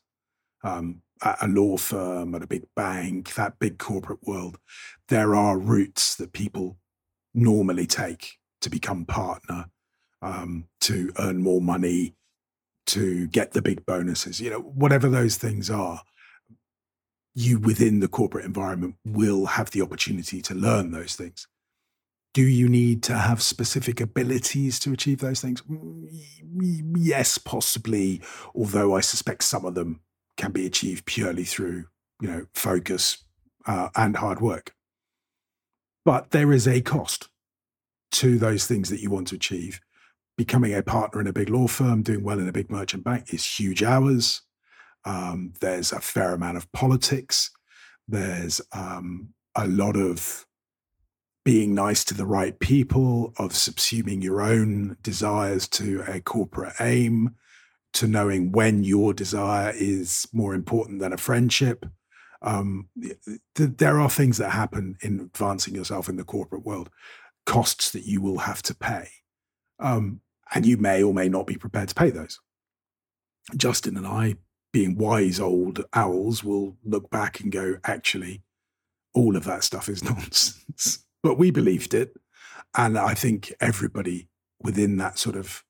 [0.62, 4.58] Um, at a law firm, at a big bank, that big corporate world,
[5.08, 6.76] there are routes that people
[7.36, 9.66] normally take to become partner,
[10.22, 12.14] um, to earn more money,
[12.86, 16.02] to get the big bonuses, you know, whatever those things are,
[17.34, 21.46] you within the corporate environment will have the opportunity to learn those things.
[22.32, 25.62] Do you need to have specific abilities to achieve those things?
[26.58, 28.20] Yes, possibly,
[28.54, 30.00] although I suspect some of them
[30.36, 31.86] can be achieved purely through,
[32.20, 33.24] you know, focus
[33.66, 34.74] uh, and hard work.
[36.06, 37.28] But there is a cost
[38.12, 39.80] to those things that you want to achieve.
[40.38, 43.34] Becoming a partner in a big law firm, doing well in a big merchant bank
[43.34, 44.42] is huge hours.
[45.04, 47.50] Um, there's a fair amount of politics.
[48.06, 50.46] There's um, a lot of
[51.44, 57.34] being nice to the right people, of subsuming your own desires to a corporate aim,
[57.94, 61.84] to knowing when your desire is more important than a friendship.
[62.42, 66.90] Um, th- there are things that happen in advancing yourself in the corporate world,
[67.44, 69.08] costs that you will have to pay.
[69.78, 70.20] Um,
[70.54, 72.40] and you may or may not be prepared to pay those.
[73.56, 74.36] Justin and I,
[74.72, 78.42] being wise old owls, will look back and go, actually,
[79.14, 81.04] all of that stuff is nonsense.
[81.22, 82.14] but we believed it.
[82.76, 84.28] And I think everybody
[84.62, 85.64] within that sort of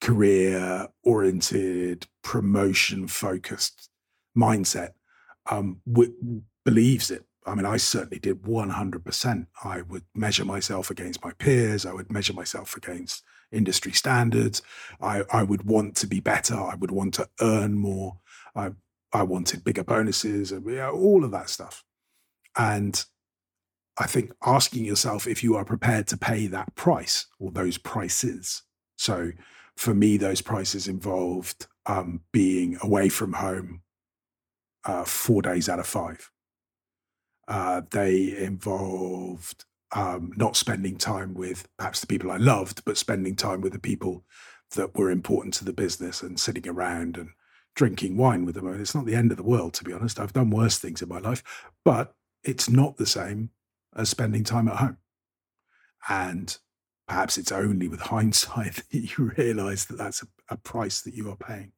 [0.00, 3.88] career oriented, promotion focused
[4.36, 4.90] mindset
[5.50, 7.24] um, w- believes it.
[7.46, 9.46] I mean, I certainly did 100%.
[9.62, 11.86] I would measure myself against my peers.
[11.86, 13.22] I would measure myself against
[13.52, 14.62] industry standards.
[15.00, 16.56] I, I would want to be better.
[16.56, 18.18] I would want to earn more.
[18.56, 18.72] I,
[19.12, 21.84] I wanted bigger bonuses and you know, all of that stuff.
[22.56, 23.04] And
[23.98, 28.62] I think asking yourself if you are prepared to pay that price or those prices.
[28.96, 29.30] So
[29.76, 33.82] for me, those prices involved um, being away from home
[34.86, 36.30] uh, four days out of five.
[37.48, 43.36] Uh, they involved um, not spending time with perhaps the people I loved, but spending
[43.36, 44.24] time with the people
[44.74, 47.30] that were important to the business and sitting around and
[47.74, 48.66] drinking wine with them.
[48.66, 50.18] I mean, it's not the end of the world, to be honest.
[50.18, 51.42] I've done worse things in my life,
[51.84, 53.50] but it's not the same
[53.94, 54.98] as spending time at home.
[56.08, 56.56] And
[57.06, 61.30] perhaps it's only with hindsight that you realize that that's a, a price that you
[61.30, 61.72] are paying.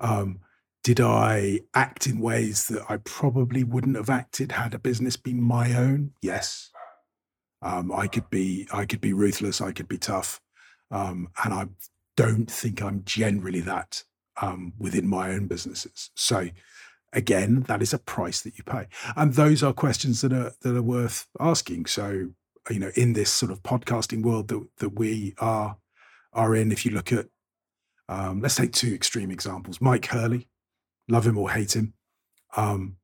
[0.00, 0.40] Um,
[0.88, 5.38] did I act in ways that I probably wouldn't have acted had a business been
[5.38, 6.12] my own?
[6.22, 6.70] Yes.
[7.60, 9.60] Um, I could be I could be ruthless.
[9.60, 10.40] I could be tough,
[10.90, 11.66] um, and I
[12.16, 14.02] don't think I'm generally that
[14.40, 16.08] um, within my own businesses.
[16.14, 16.48] So
[17.12, 20.74] again, that is a price that you pay, and those are questions that are that
[20.74, 21.84] are worth asking.
[21.84, 22.30] So
[22.70, 25.76] you know, in this sort of podcasting world that that we are
[26.32, 27.26] are in, if you look at
[28.08, 29.82] um, let's take two extreme examples.
[29.82, 30.48] Mike Hurley,
[31.08, 31.94] love him or hate him,
[32.56, 32.96] um,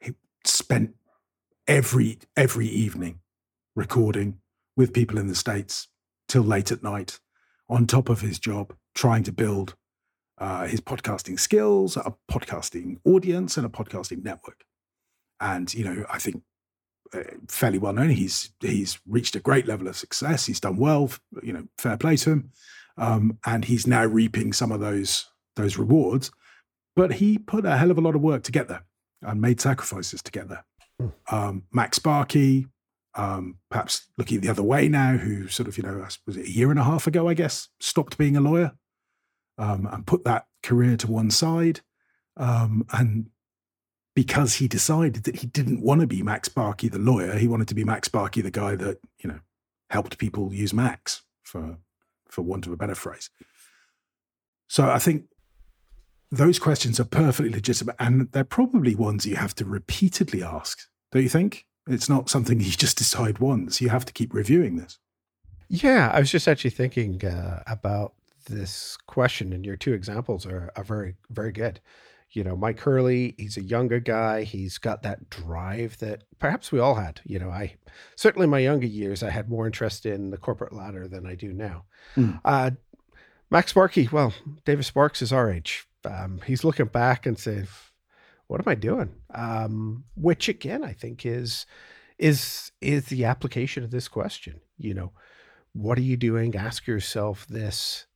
[0.00, 0.12] he
[0.44, 0.94] spent
[1.66, 3.20] every every evening
[3.74, 4.38] recording
[4.76, 5.88] with people in the states
[6.28, 7.20] till late at night,
[7.68, 9.74] on top of his job, trying to build
[10.38, 14.64] uh, his podcasting skills, a podcasting audience, and a podcasting network.
[15.40, 16.42] And you know, I think
[17.14, 18.10] uh, fairly well known.
[18.10, 20.46] He's he's reached a great level of success.
[20.46, 21.10] He's done well.
[21.42, 22.50] You know, fair play to him.
[22.98, 26.30] Um, and he's now reaping some of those those rewards.
[26.94, 28.84] But he put a hell of a lot of work to get there
[29.22, 30.64] and made sacrifices to get there.
[31.00, 31.34] Hmm.
[31.34, 32.68] Um, MacSparky,
[33.14, 36.50] um, perhaps looking the other way now, who sort of, you know, was it a
[36.50, 38.72] year and a half ago, I guess, stopped being a lawyer
[39.58, 41.80] um, and put that career to one side.
[42.36, 43.30] Um, and
[44.14, 47.74] because he decided that he didn't want to be MacSparky, the lawyer, he wanted to
[47.74, 49.40] be MacSparky, the guy that, you know,
[49.90, 51.78] helped people use Macs for,
[52.28, 53.30] for want of a better phrase.
[54.68, 55.24] So I think
[56.32, 61.22] those questions are perfectly legitimate and they're probably ones you have to repeatedly ask, don't
[61.22, 61.66] you think?
[61.86, 63.80] It's not something you just decide once.
[63.80, 64.98] You have to keep reviewing this.
[65.68, 68.14] Yeah, I was just actually thinking uh, about
[68.46, 71.80] this question, and your two examples are, are very, very good.
[72.30, 74.44] You know, Mike Hurley, he's a younger guy.
[74.44, 77.20] He's got that drive that perhaps we all had.
[77.24, 77.76] You know, I
[78.16, 81.34] certainly in my younger years, I had more interest in the corporate ladder than I
[81.34, 81.84] do now.
[82.16, 82.40] Mm.
[82.44, 82.70] Uh,
[83.50, 84.32] MacSparky, well,
[84.64, 87.68] David Sparks is our age um, he's looking back and saying,
[88.46, 91.66] "What am I doing?" Um, which again, I think is
[92.18, 94.60] is is the application of this question.
[94.78, 95.12] You know,
[95.72, 96.54] what are you doing?
[96.54, 98.06] Ask yourself this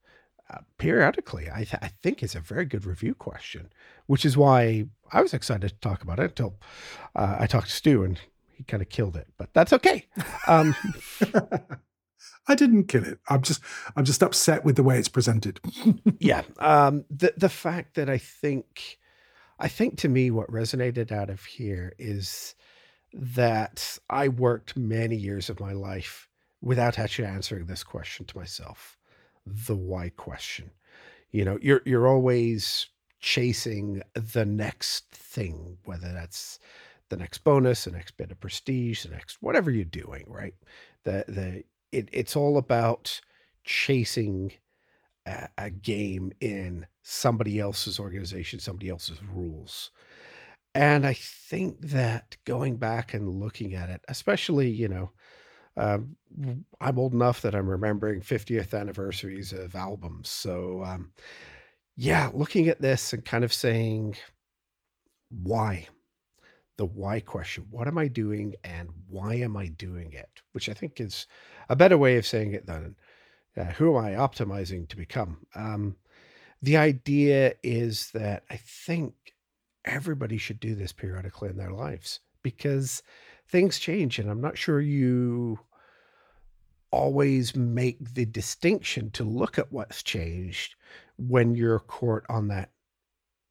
[0.51, 1.49] uh, periodically.
[1.53, 3.73] I, th- I think it's a very good review question,
[4.07, 6.61] which is why I was excited to talk about it until
[7.15, 8.21] uh, I talked to Stu and
[8.53, 10.07] he kind of killed it, but that's okay.
[10.47, 10.75] Um,
[12.49, 13.19] I didn't kill it.
[13.29, 13.61] I'm just
[13.97, 15.61] I'm just upset with the way it's presented.
[16.19, 16.43] yeah.
[16.59, 18.99] Um the the fact that I think
[19.59, 22.55] I think to me what resonated out of here is
[23.13, 26.29] that I worked many years of my life
[26.61, 28.99] without actually answering this question to myself.
[29.47, 30.71] The why question.
[31.31, 32.87] You know, you're you're always
[33.21, 36.59] chasing the next thing, whether that's
[37.09, 40.55] the next bonus, the next bit of prestige, the next whatever you're doing, right?
[41.05, 43.21] The the it, it's all about
[43.65, 44.53] chasing
[45.27, 49.91] a, a game in somebody else's organization, somebody else's rules.
[50.75, 55.11] And I think that going back and looking at it, especially, you know,
[55.77, 56.17] um,
[56.81, 60.29] I'm old enough that I'm remembering 50th anniversaries of albums.
[60.29, 61.13] So, um,
[61.97, 64.17] yeah, looking at this and kind of saying,
[65.31, 65.89] why?
[66.79, 67.67] The why question.
[67.71, 70.29] What am I doing and why am I doing it?
[70.53, 71.27] Which I think is
[71.69, 72.97] a better way of saying it than
[73.57, 75.47] uh, who am I optimizing to become?
[75.55, 75.97] Um,
[76.63, 79.15] the idea is that I think
[79.85, 83.03] everybody should do this periodically in their lives because
[83.49, 85.59] things change, and I'm not sure you
[86.91, 90.75] always make the distinction to look at what's changed
[91.19, 92.71] when you're caught on that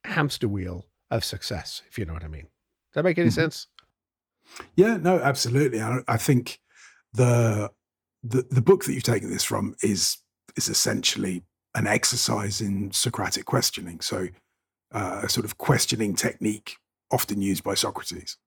[0.04, 2.48] hamster wheel of success, if you know what I mean.
[2.96, 3.42] Does that make any mm-hmm.
[3.42, 3.68] sense?
[4.78, 5.82] Yeah, no, absolutely.
[5.82, 6.62] I, I think
[7.14, 7.70] the
[8.24, 10.20] the the book that you've taken this from is
[10.56, 11.44] is essentially
[11.76, 14.00] an exercise in Socratic questioning.
[14.00, 14.30] So
[14.94, 16.78] uh, a sort of questioning technique
[17.12, 18.38] often used by Socrates.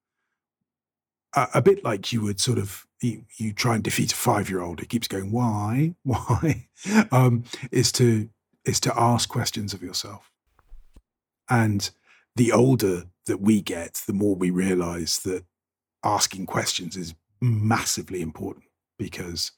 [1.36, 4.48] Uh, a bit like you would sort of you, you try and defeat a five
[4.48, 6.68] year old It keeps going why why
[7.12, 8.30] um, is to
[8.64, 10.32] is to ask questions of yourself.
[11.50, 11.90] And
[12.34, 15.44] the older that we get, the more we realize that
[16.04, 18.66] asking questions is massively important
[18.98, 19.52] because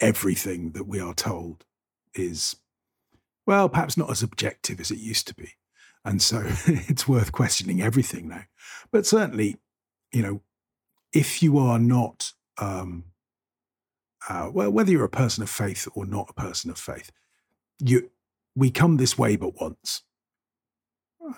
[0.00, 1.64] everything that we are told
[2.14, 2.56] is,
[3.46, 5.52] well, perhaps not as objective as it used to be.
[6.04, 8.44] And so it's worth questioning everything now.
[8.90, 9.56] But certainly,
[10.12, 10.42] you know,
[11.12, 13.04] if you are not um,
[14.28, 17.10] uh, well, whether you're a person of faith or not a person of faith,
[17.78, 18.10] you
[18.54, 20.02] we come this way but once.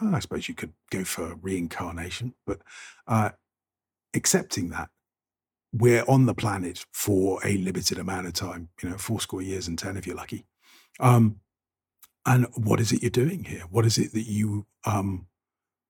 [0.01, 2.61] I suppose you could go for reincarnation, but
[3.07, 3.30] uh,
[4.14, 4.91] accepting that
[5.72, 9.66] we're on the planet for a limited amount of time, you know, four score years
[9.66, 10.47] and 10 if you're lucky.
[11.01, 11.41] Um,
[12.24, 13.64] and what is it you're doing here?
[13.70, 15.26] What is it that you um,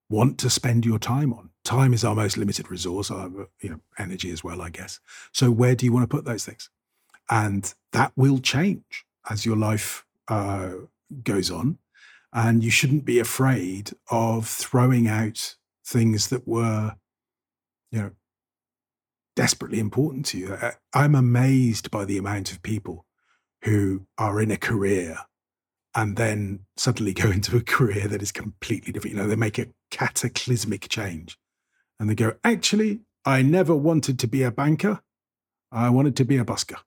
[0.08, 1.50] want to spend your time on?
[1.64, 3.28] Time is our most limited resource, uh,
[3.60, 5.00] you know, energy as well, I guess.
[5.32, 6.70] So where do you want to put those things?
[7.30, 10.70] And that will change as your life uh,
[11.22, 11.78] goes on.
[12.34, 15.54] And you shouldn't be afraid of throwing out
[15.86, 16.96] things that were,
[17.92, 18.10] you know,
[19.36, 20.58] desperately important to you.
[20.92, 23.06] I'm amazed by the amount of people
[23.62, 25.18] who are in a career
[25.94, 29.16] and then suddenly go into a career that is completely different.
[29.16, 31.38] You know, they make a cataclysmic change
[31.98, 35.00] and they go, actually, I never wanted to be a banker.
[35.72, 36.78] I wanted to be a busker.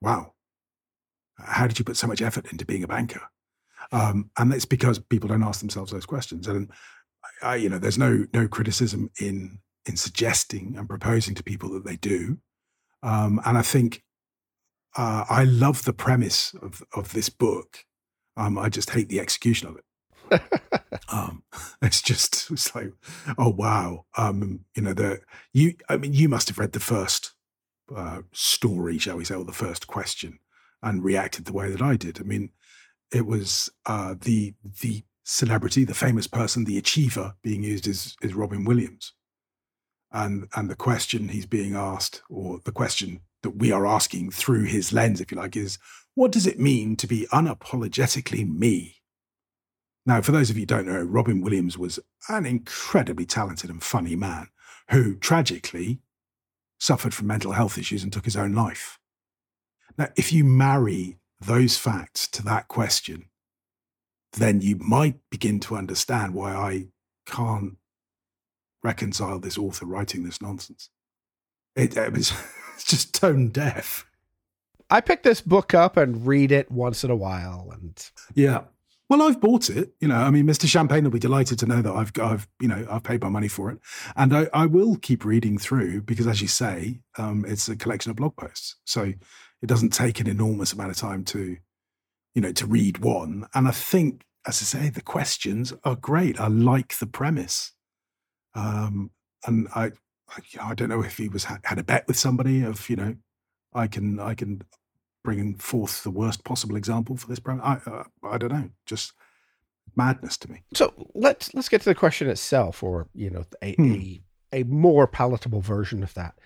[0.00, 0.34] Wow.
[1.38, 3.20] How did you put so much effort into being a banker?
[3.92, 6.48] Um, and it's because people don't ask themselves those questions.
[6.48, 6.70] And
[7.42, 11.84] I, you know, there's no no criticism in in suggesting and proposing to people that
[11.84, 12.38] they do.
[13.02, 14.02] Um, and I think
[14.96, 17.84] uh, I love the premise of of this book.
[18.36, 19.82] Um, I just hate the execution of it.
[21.08, 21.42] um,
[21.82, 22.92] it's just it's like,
[23.38, 25.20] oh wow, um, you know the
[25.52, 25.74] you.
[25.88, 27.32] I mean, you must have read the first
[27.94, 30.38] uh, story, shall we say, or the first question,
[30.82, 32.20] and reacted the way that I did.
[32.20, 32.50] I mean,
[33.12, 38.34] it was uh, the the celebrity, the famous person, the achiever being used is is
[38.34, 39.12] Robin Williams,
[40.12, 44.64] and and the question he's being asked, or the question that we are asking through
[44.64, 45.78] his lens, if you like, is
[46.14, 48.96] what does it mean to be unapologetically me?
[50.06, 51.98] Now, for those of you who don't know, Robin Williams was
[52.28, 54.48] an incredibly talented and funny man
[54.90, 56.00] who tragically
[56.78, 58.98] suffered from mental health issues and took his own life.
[59.98, 63.26] Now, if you marry those facts to that question,
[64.32, 66.86] then you might begin to understand why I
[67.26, 67.76] can't
[68.82, 70.90] reconcile this author writing this nonsense.
[71.74, 72.32] It, it was
[72.74, 74.06] it's just tone deaf.
[74.88, 78.62] I pick this book up and read it once in a while, and yeah,
[79.08, 79.92] well, I've bought it.
[80.00, 80.68] You know, I mean, Mr.
[80.68, 83.48] Champagne will be delighted to know that I've, I've, you know, I've paid my money
[83.48, 83.78] for it,
[84.14, 88.10] and I, I will keep reading through because, as you say, um, it's a collection
[88.10, 89.12] of blog posts, so
[89.62, 91.56] it doesn't take an enormous amount of time to,
[92.34, 93.46] you know, to read one.
[93.54, 96.40] And I think, as I say, the questions are great.
[96.40, 97.72] I like the premise,
[98.54, 99.10] um,
[99.46, 99.92] and I,
[100.28, 103.16] I, I don't know if he was had a bet with somebody of, you know,
[103.74, 104.62] I can, I can
[105.26, 107.64] bringing forth the worst possible example for this program.
[107.64, 109.12] I, uh, I don't know, just
[109.96, 110.62] madness to me.
[110.72, 113.92] So let's let's get to the question itself, or you know, a hmm.
[113.92, 114.20] a,
[114.52, 116.38] a, more palatable version of that.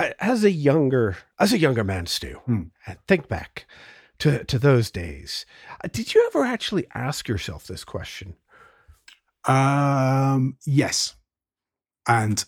[0.00, 2.62] As a younger as a younger man, Stu, hmm.
[3.06, 3.66] think back
[4.18, 5.46] to to those days.
[5.82, 8.34] Uh, did you ever actually ask yourself this question?
[9.46, 11.14] Um, yes,
[12.08, 12.44] and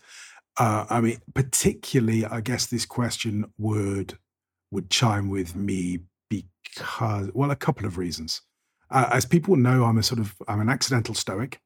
[0.57, 4.19] uh, I mean, particularly, I guess this question would
[4.71, 8.43] would chime with me because, well, a couple of reasons.
[8.91, 11.61] Uh, as people know, I'm a sort of I'm an accidental stoic,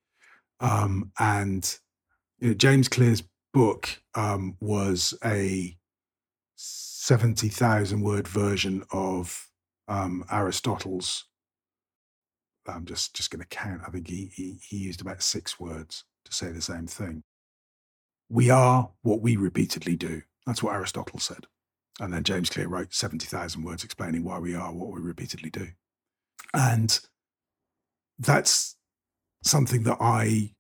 [0.61, 1.79] um, and
[2.41, 3.23] you know, James Clear's
[3.53, 5.77] book um, was a
[6.57, 9.49] seventy thousand word version of
[9.89, 11.27] um, Aristotle's.
[12.67, 13.83] I'm just just going to count.
[13.87, 17.25] I think he, he he used about six words to say the same thing.
[18.29, 20.23] We are what we repeatedly do.
[20.47, 21.47] That's what Aristotle said.
[22.01, 25.69] And then James Clear wrote 70,000 words explaining why we are what we repeatedly do.
[26.55, 26.99] And
[28.19, 28.77] that's
[29.43, 30.55] something that I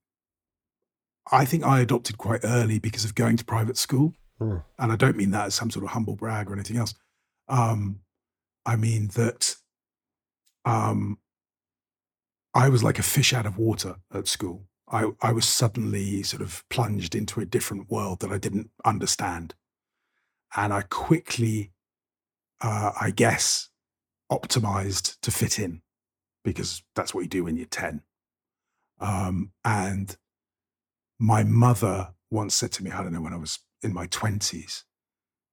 [1.31, 4.15] I think I adopted quite early because of going to private school.
[4.41, 4.65] Mm.
[4.79, 6.95] And I don't mean that as some sort of humble brag or anything else.
[7.49, 8.01] Um,
[8.67, 9.57] I mean that
[10.65, 11.19] um,
[12.55, 14.67] I was like a fish out of water at school.
[14.89, 19.55] I, I was suddenly sort of plunged into a different world that I didn't understand
[20.57, 21.71] and I quickly,
[22.61, 23.69] uh, I guess,
[24.31, 25.83] optimized to fit in
[26.45, 28.03] because that's what you do when you're 10.
[29.01, 30.17] Um, and
[31.21, 34.83] my mother once said to me, I don't know, when I was in my 20s,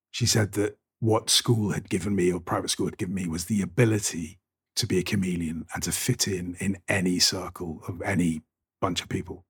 [0.09, 3.45] she said that what school had given me or private school had given me was
[3.45, 4.39] the ability
[4.77, 8.41] to be a chameleon and to fit in in any circle of any
[8.81, 9.45] bunch of people.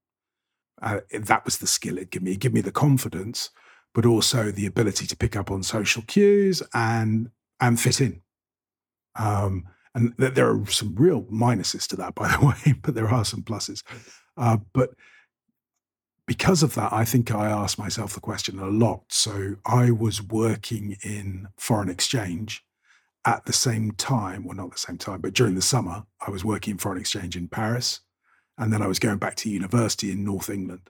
[0.81, 2.33] Uh, that was the skill it gave me.
[2.33, 3.49] It gave me the confidence
[3.97, 8.21] but also the ability to pick up on social cues and and fit in.
[9.15, 9.65] Um,
[9.95, 13.25] and th- there are some real minuses to that, by the way, but there are
[13.25, 13.81] some pluses.
[14.37, 14.91] Uh, but
[16.27, 19.05] because of that, I think I asked myself the question a lot.
[19.07, 22.63] So I was working in foreign exchange
[23.25, 26.45] at the same time, well, not the same time, but during the summer, I was
[26.45, 28.01] working in foreign exchange in Paris.
[28.57, 30.89] And then I was going back to university in North England.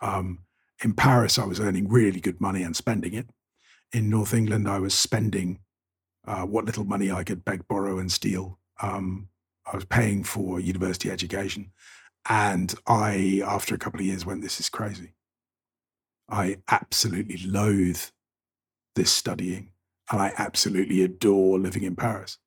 [0.00, 0.40] Um,
[0.82, 3.28] in Paris, I was earning really good money and spending it.
[3.92, 5.60] In North England, I was spending
[6.26, 8.58] uh, what little money I could beg, borrow, and steal.
[8.80, 9.28] Um,
[9.70, 11.72] I was paying for university education.
[12.28, 15.14] And I, after a couple of years, went, This is crazy.
[16.28, 18.00] I absolutely loathe
[18.94, 19.70] this studying.
[20.10, 22.38] And I absolutely adore living in Paris.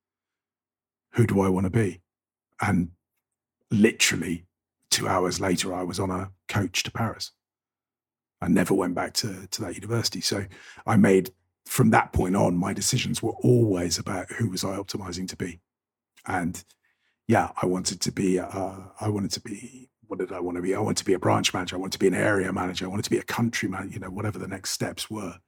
[1.14, 2.02] Who do I want to be?
[2.62, 2.92] And
[3.72, 4.46] literally
[4.92, 7.32] two hours later, I was on a coach to Paris.
[8.42, 10.22] I never went back to, to that university.
[10.22, 10.46] So
[10.86, 11.32] I made,
[11.66, 15.60] from that point on, my decisions were always about who was I optimizing to be.
[16.28, 16.64] And
[17.28, 20.62] yeah, I wanted to be, uh, I wanted to be, what did I want to
[20.62, 20.76] be?
[20.76, 21.76] I wanted to be a branch manager.
[21.76, 22.86] I wanted to be an area manager.
[22.86, 25.40] I wanted to be a country man, you know, whatever the next steps were.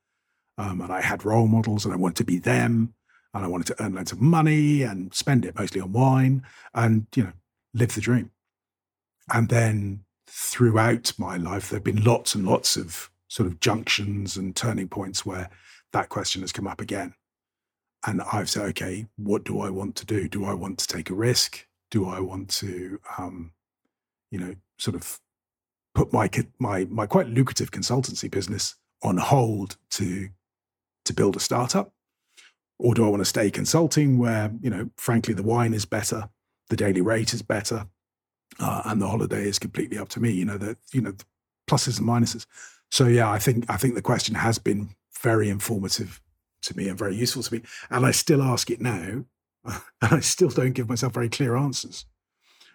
[0.58, 2.96] Um, and I had role models and I wanted to be them.
[3.34, 7.06] And I wanted to earn loads of money and spend it mostly on wine and,
[7.16, 7.34] you know,
[7.74, 8.32] live the dream.
[9.32, 14.38] And then throughout my life, there have been lots and lots of sort of junctions
[14.38, 15.50] and turning points where
[15.94, 17.14] that question has come up again.
[18.08, 20.28] And I've said, okay, what do I want to do?
[20.28, 21.67] Do I want to take a risk?
[21.92, 23.52] Do I want to, um,
[24.32, 25.20] you know, sort of
[25.96, 26.30] put my
[26.60, 30.30] my my quite lucrative consultancy business on hold to
[31.06, 31.94] to build a startup,
[32.78, 36.30] or do I want to stay consulting where you know, frankly, the wine is better,
[36.70, 37.88] the daily rate is better,
[38.60, 40.32] uh, and the holiday is completely up to me.
[40.32, 41.26] You know, the you know, the
[41.70, 42.46] pluses and minuses.
[42.92, 44.90] So yeah, I think I think the question has been
[45.22, 46.22] very informative
[46.64, 49.26] to me and very useful to me, and I still ask it now
[50.02, 52.06] and I still don't give myself very clear answers.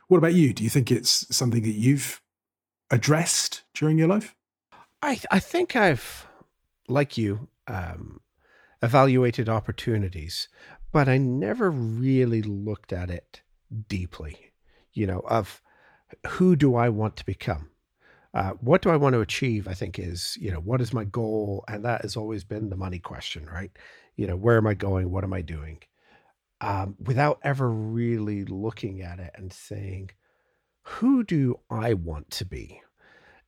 [0.09, 0.53] What about you?
[0.53, 2.20] Do you think it's something that you've
[2.90, 4.34] addressed during your life?
[5.03, 6.26] I I think I've,
[6.88, 8.20] like you, um,
[8.82, 10.49] evaluated opportunities,
[10.93, 13.43] but I never really looked at it
[13.88, 14.53] deeply.
[14.93, 15.62] You know, of
[16.26, 17.70] who do I want to become?
[18.34, 19.68] Uh, what do I want to achieve?
[19.68, 21.64] I think is, you know, what is my goal?
[21.68, 23.70] And that has always been the money question, right?
[24.16, 25.11] You know, where am I going?
[25.11, 25.80] What am I doing?
[26.62, 30.10] Um, without ever really looking at it and saying,
[30.82, 32.80] who do I want to be?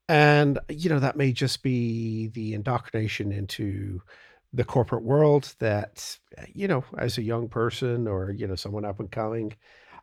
[0.08, 4.02] And, you know, that may just be the indoctrination into
[4.52, 6.18] the corporate world that,
[6.52, 9.54] you know, as a young person or, you know, someone up and coming,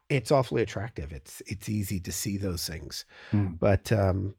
[0.09, 1.11] it's awfully attractive.
[1.11, 3.05] It's it's easy to see those things.
[3.31, 3.59] Mm.
[3.59, 4.35] But um,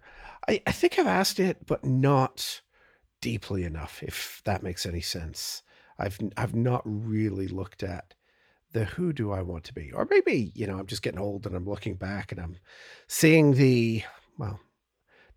[0.49, 2.61] I, I think I've asked it, but not
[3.21, 5.63] deeply enough, if that makes any sense.
[5.99, 8.15] I've I've not really looked at
[8.73, 9.93] the who do I want to be?
[9.93, 12.57] Or maybe, you know, I'm just getting old and I'm looking back and I'm
[13.07, 14.03] seeing the,
[14.39, 14.61] well,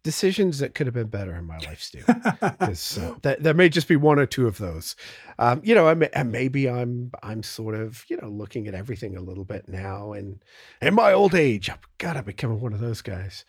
[0.06, 2.04] decisions that could have been better in my life, Stu.
[2.06, 4.96] Because uh, th- there may just be one or two of those.
[5.40, 9.18] Um, you know, may, and maybe I'm I'm sort of you know looking at everything
[9.18, 10.42] a little bit now, and
[10.82, 13.44] in my old age, I've got to become one of those guys.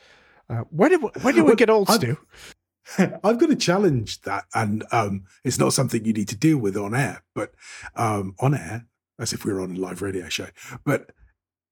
[0.49, 2.17] Uh, when did when did we get old, Stu?
[2.99, 6.77] I've got to challenge that, and um, it's not something you need to deal with
[6.77, 7.23] on air.
[7.35, 7.53] But
[7.95, 8.87] um, on air,
[9.19, 10.49] as if we were on a live radio show.
[10.85, 11.11] But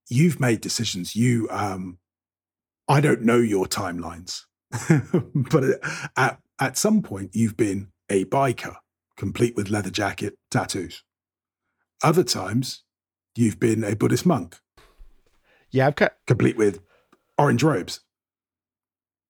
[0.08, 1.14] you've made decisions.
[1.16, 1.98] You, um,
[2.88, 4.42] I don't know your timelines,
[5.50, 5.64] but
[6.16, 8.76] at at some point you've been a biker,
[9.16, 11.02] complete with leather jacket, tattoos.
[12.02, 12.84] Other times,
[13.34, 14.58] you've been a Buddhist monk.
[15.70, 16.80] Yeah, I've cut complete with
[17.38, 18.00] orange robes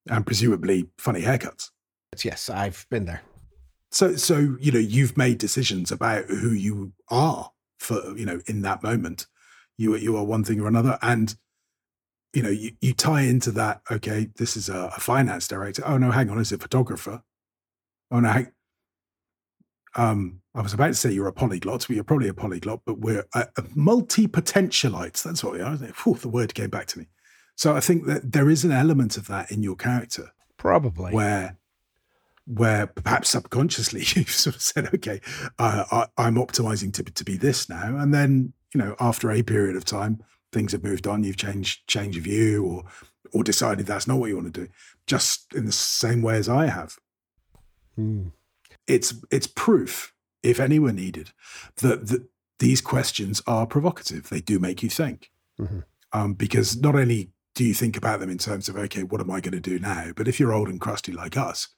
[0.08, 1.70] and presumably funny haircuts.
[2.22, 3.22] Yes, I've been there.
[3.90, 7.50] So, so you know, you've made decisions about who you are
[7.84, 9.26] for you know in that moment
[9.76, 10.98] you you are one thing or another.
[11.02, 11.34] And
[12.32, 15.82] you know you, you tie into that okay this is a, a finance director.
[15.86, 17.22] Oh no hang on is a photographer?
[18.10, 18.52] Oh no hang,
[19.96, 22.98] um i was about to say you're a polyglot but you're probably a polyglot but
[22.98, 25.22] we're a, a multi-potentialites.
[25.22, 27.06] That's what we are Whew, the word came back to me.
[27.56, 30.32] So i think that there is an element of that in your character.
[30.56, 31.12] Probably.
[31.12, 31.58] Where
[32.46, 35.20] where perhaps subconsciously you've sort of said, okay,
[35.58, 37.96] uh, I, am optimizing to, to be this now.
[37.96, 40.22] And then, you know, after a period of time,
[40.52, 42.84] things have moved on, you've changed, change of view or,
[43.32, 44.68] or decided that's not what you want to do,
[45.06, 46.96] just in the same way as I have.
[47.98, 48.32] Mm.
[48.86, 51.30] It's, it's proof, if any were needed,
[51.76, 52.26] that, that
[52.58, 54.28] these questions are provocative.
[54.28, 55.30] They do make you think.
[55.58, 55.80] Mm-hmm.
[56.12, 59.30] Um, because not only do you think about them in terms of, okay, what am
[59.30, 60.12] I going to do now?
[60.14, 61.68] But if you're old and crusty like us,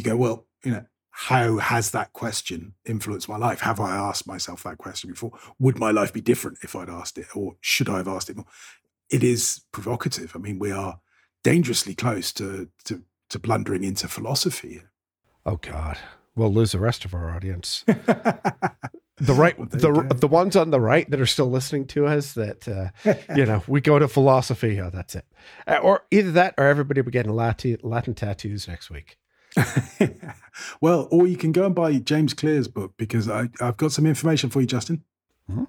[0.00, 3.60] you go, well, you know, how has that question influenced my life?
[3.60, 5.32] Have I asked myself that question before?
[5.58, 8.36] Would my life be different if I'd asked it, or should I have asked it
[8.36, 8.46] more?
[9.10, 10.32] It is provocative.
[10.34, 11.00] I mean, we are
[11.42, 14.82] dangerously close to to to blundering into philosophy.
[15.44, 15.98] Oh God,
[16.34, 17.84] we'll lose the rest of our audience.
[17.86, 22.32] the right, well, the the ones on the right that are still listening to us.
[22.32, 24.80] That uh, you know, we go to philosophy.
[24.80, 25.26] Oh, that's it.
[25.66, 29.18] Uh, or either that, or everybody will be getting Latin, Latin tattoos next week.
[30.80, 34.06] well, or you can go and buy James Clear's book because I, have got some
[34.06, 35.04] information for you, Justin.
[35.50, 35.64] Mm-hmm.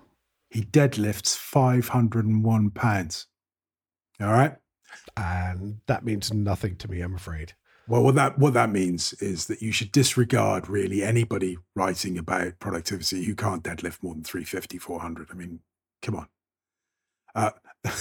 [0.50, 3.28] He deadlifts 501 pounds.
[4.20, 4.56] All right.
[5.18, 7.54] And that means nothing to me, I'm afraid.
[7.88, 12.60] Well, what that what that means is that you should disregard really anybody writing about
[12.60, 15.28] productivity who can't deadlift more than 350, 400.
[15.32, 15.60] I mean,
[16.02, 16.28] come on.
[17.34, 17.52] Uh,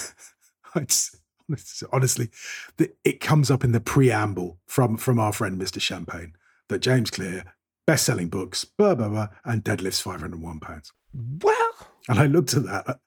[0.75, 1.19] it's,
[1.91, 2.29] honestly,
[3.03, 5.81] it comes up in the preamble from from our friend Mr.
[5.81, 6.33] Champagne
[6.69, 7.43] that James Clear,
[7.85, 10.91] best-selling books, blah blah blah, and deadlifts 501 pounds.
[11.13, 11.73] Well,
[12.07, 12.99] and I looked at that.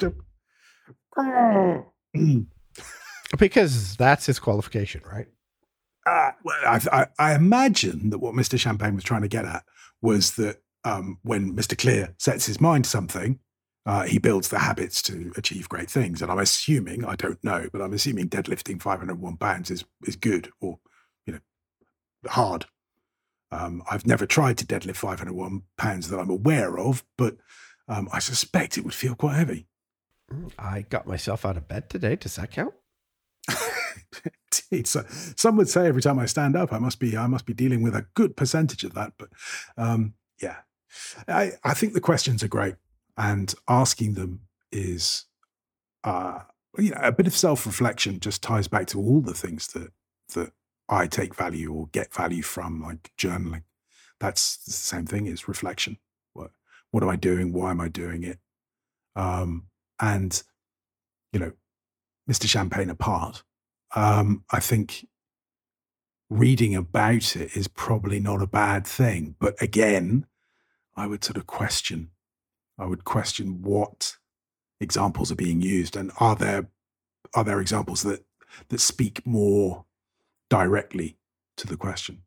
[3.38, 5.26] because that's his qualification, right?
[6.06, 8.58] Uh, well, I, I, I, imagine that what Mr.
[8.58, 9.64] Champagne was trying to get at
[10.00, 11.76] was that um, when Mr.
[11.76, 13.38] Clear sets his mind to something,
[13.86, 16.20] uh, he builds the habits to achieve great things.
[16.20, 20.50] And I'm assuming, I don't know, but I'm assuming deadlifting 501 pounds is is good
[20.60, 20.78] or
[21.26, 21.40] you know
[22.28, 22.66] hard.
[23.52, 27.36] Um, I've never tried to deadlift 501 pounds that I'm aware of, but
[27.88, 29.66] um, I suspect it would feel quite heavy.
[30.58, 32.14] I got myself out of bed today.
[32.14, 32.74] Does that count?
[34.84, 35.04] so,
[35.36, 37.82] some would say every time I stand up, I must be I must be dealing
[37.82, 39.14] with a good percentage of that.
[39.18, 39.30] But
[39.76, 40.58] um, yeah,
[41.26, 42.76] I, I think the questions are great,
[43.20, 44.40] and asking them
[44.72, 45.26] is,
[46.04, 46.40] uh,
[46.78, 48.18] you know, a bit of self reflection.
[48.18, 49.92] Just ties back to all the things that
[50.34, 50.52] that
[50.88, 53.64] I take value or get value from, like journaling.
[54.20, 55.98] That's the same thing is reflection.
[56.32, 56.52] What
[56.92, 57.52] what am I doing?
[57.52, 58.38] Why am I doing it?
[59.14, 59.66] Um,
[60.00, 60.42] and
[61.32, 61.52] you know,
[62.28, 62.48] Mr.
[62.48, 63.42] Champagne apart,
[63.94, 65.06] um, I think
[66.30, 69.34] reading about it is probably not a bad thing.
[69.38, 70.26] But again,
[70.96, 72.12] I would sort of question,
[72.80, 74.16] I would question what
[74.80, 76.68] examples are being used and are there
[77.34, 78.24] are there examples that
[78.68, 79.84] that speak more
[80.48, 81.16] directly
[81.56, 82.22] to the question.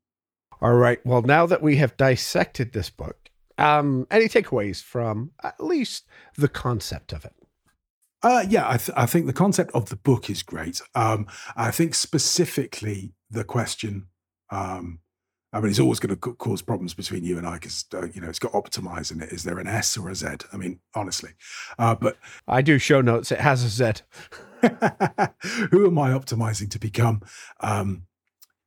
[0.62, 1.06] All right.
[1.06, 6.06] Well, now that we have dissected this book, um, any takeaways from at least
[6.38, 7.34] the concept of it?
[8.22, 10.82] Uh, yeah, I, th- I, think the concept of the book is great.
[10.96, 11.28] Um,
[11.58, 14.08] I think specifically the question,
[14.50, 15.00] um,
[15.54, 18.22] I mean, it's always going to cause problems between you and I because, uh, you
[18.22, 19.32] know, it's got optimize in it.
[19.32, 20.28] Is there an S or a Z?
[20.52, 21.32] I mean, honestly.
[21.78, 23.32] Uh, but I do show notes.
[23.32, 24.02] It has a Z.
[25.72, 27.22] Who am I optimizing to become?
[27.60, 28.08] Um,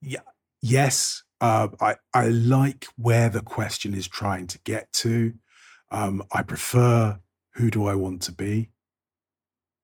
[0.00, 0.20] yeah,
[0.62, 1.24] yes.
[1.40, 5.34] Uh, I, I like where the question is trying to get to.
[5.90, 7.18] Um, I prefer
[7.54, 8.70] who do I want to be?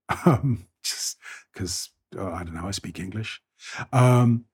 [0.27, 1.19] um, just
[1.53, 3.41] because oh, I don't know, I speak English.
[3.93, 4.45] Um,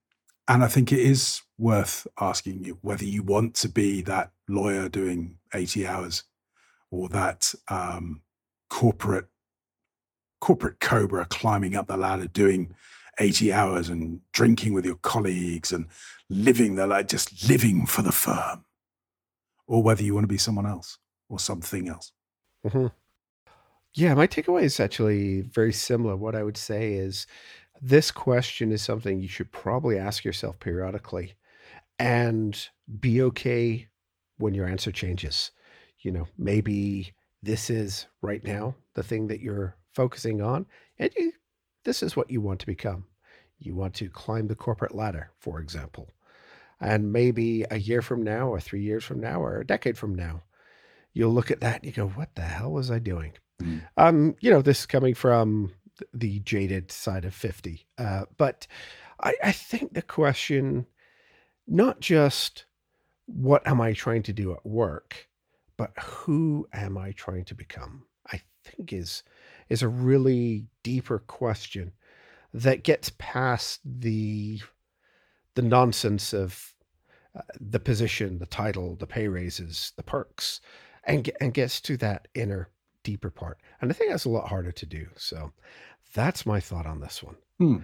[0.49, 4.88] and I think it is worth asking you whether you want to be that lawyer
[4.88, 6.24] doing 80 hours
[6.90, 8.22] or that um,
[8.70, 9.26] corporate
[10.40, 12.74] corporate cobra climbing up the ladder doing
[13.18, 15.86] 80 hours and drinking with your colleagues and
[16.30, 18.64] living the like just living for the firm
[19.66, 22.12] or whether you want to be someone else or something else
[22.64, 22.86] mm-hmm.
[23.94, 26.14] Yeah, my takeaway is actually very similar.
[26.14, 27.26] What I would say is
[27.80, 31.34] this question is something you should probably ask yourself periodically
[31.98, 32.68] and
[33.00, 33.88] be okay
[34.38, 35.50] when your answer changes.
[36.00, 37.12] You know, maybe
[37.42, 40.66] this is right now the thing that you're focusing on,
[40.98, 41.32] and you,
[41.84, 43.06] this is what you want to become.
[43.58, 46.08] You want to climb the corporate ladder, for example.
[46.80, 50.14] And maybe a year from now, or three years from now, or a decade from
[50.14, 50.42] now,
[51.12, 53.32] you'll look at that and you go, What the hell was I doing?
[53.60, 53.82] Mm.
[53.96, 55.72] Um, you know, this coming from
[56.12, 57.86] the jaded side of 50.
[57.96, 58.66] Uh, but
[59.20, 60.86] I, I think the question,
[61.66, 62.64] not just
[63.26, 65.28] what am I trying to do at work,
[65.76, 68.05] but who am I trying to become?
[68.32, 69.22] I think is
[69.68, 71.92] is a really deeper question
[72.55, 74.61] that gets past the
[75.55, 76.74] the nonsense of
[77.36, 80.61] uh, the position, the title, the pay raises, the perks,
[81.05, 82.70] and and gets to that inner
[83.03, 83.59] deeper part.
[83.80, 85.07] And I think that's a lot harder to do.
[85.16, 85.53] So
[86.14, 87.36] that's my thought on this one.
[87.59, 87.76] Hmm.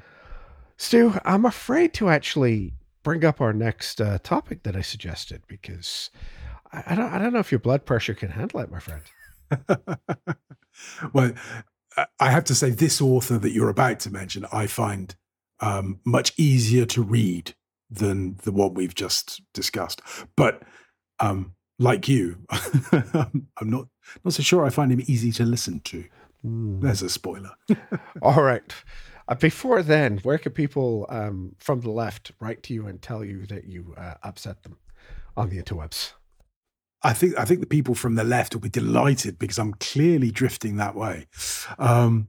[0.76, 6.10] Stu, I'm afraid to actually bring up our next uh, topic that I suggested because
[6.72, 9.02] I, I, don't I don't know if your blood pressure can handle it, my friend.
[11.12, 11.32] well,
[12.18, 15.14] I have to say, this author that you're about to mention, I find
[15.60, 17.54] um, much easier to read
[17.90, 20.02] than the one we've just discussed.
[20.36, 20.62] But
[21.20, 23.86] um, like you, I'm not
[24.24, 26.04] not so sure I find him easy to listen to.
[26.44, 26.80] Mm.
[26.80, 27.52] There's a spoiler.
[28.22, 28.62] All right.
[29.26, 33.24] Uh, before then, where can people um, from the left write to you and tell
[33.24, 34.76] you that you uh, upset them
[35.36, 36.12] on the interwebs?
[37.02, 40.30] I think I think the people from the left will be delighted because I'm clearly
[40.30, 41.26] drifting that way.
[41.78, 42.28] Um,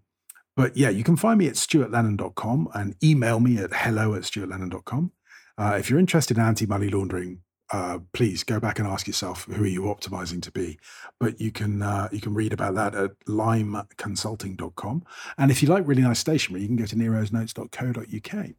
[0.55, 5.11] but yeah, you can find me at stuartlennon.com and email me at hello at stuartlennon.com.
[5.57, 7.41] Uh, if you're interested in anti money laundering,
[7.75, 10.79] uh, please go back and ask yourself who are you optimizing to be.
[11.19, 15.03] But you can uh, you can read about that at limeconsulting.com.
[15.37, 18.49] And if you like really nice stationery, you can go to nerosnotes.co.uk.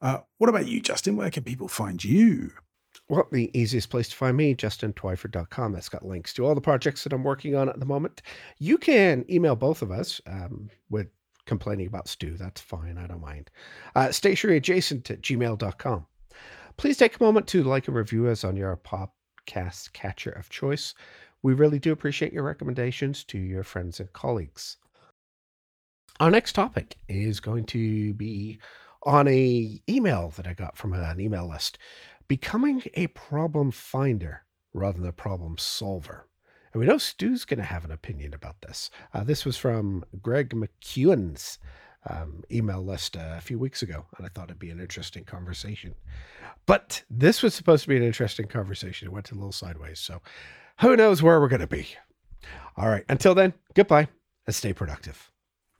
[0.00, 1.16] Uh, what about you, Justin?
[1.16, 2.50] Where can people find you?
[3.08, 5.72] Well, the easiest place to find me, justintwyford.com.
[5.72, 8.22] That's got links to all the projects that I'm working on at the moment.
[8.58, 11.06] You can email both of us um, with
[11.46, 12.36] complaining about Stu.
[12.36, 12.98] That's fine.
[12.98, 13.50] I don't mind.
[13.94, 16.06] Uh, stationeryadjacent at gmail.com.
[16.78, 20.94] Please take a moment to like and review us on your podcast catcher of choice.
[21.42, 24.76] We really do appreciate your recommendations to your friends and colleagues.
[26.20, 28.60] Our next topic is going to be
[29.02, 31.78] on a email that I got from an email list
[32.28, 36.28] becoming a problem finder rather than a problem solver.
[36.72, 38.90] And we know Stu's going to have an opinion about this.
[39.12, 41.58] Uh, this was from Greg McKeown's
[42.08, 45.24] um, email list uh, a few weeks ago, and I thought it'd be an interesting
[45.24, 45.94] conversation.
[46.66, 49.08] But this was supposed to be an interesting conversation.
[49.08, 50.00] It went a little sideways.
[50.00, 50.20] So
[50.80, 51.88] who knows where we're going to be?
[52.76, 53.04] All right.
[53.08, 54.08] Until then, goodbye
[54.46, 55.30] and stay productive.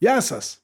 [0.01, 0.61] Yes, us.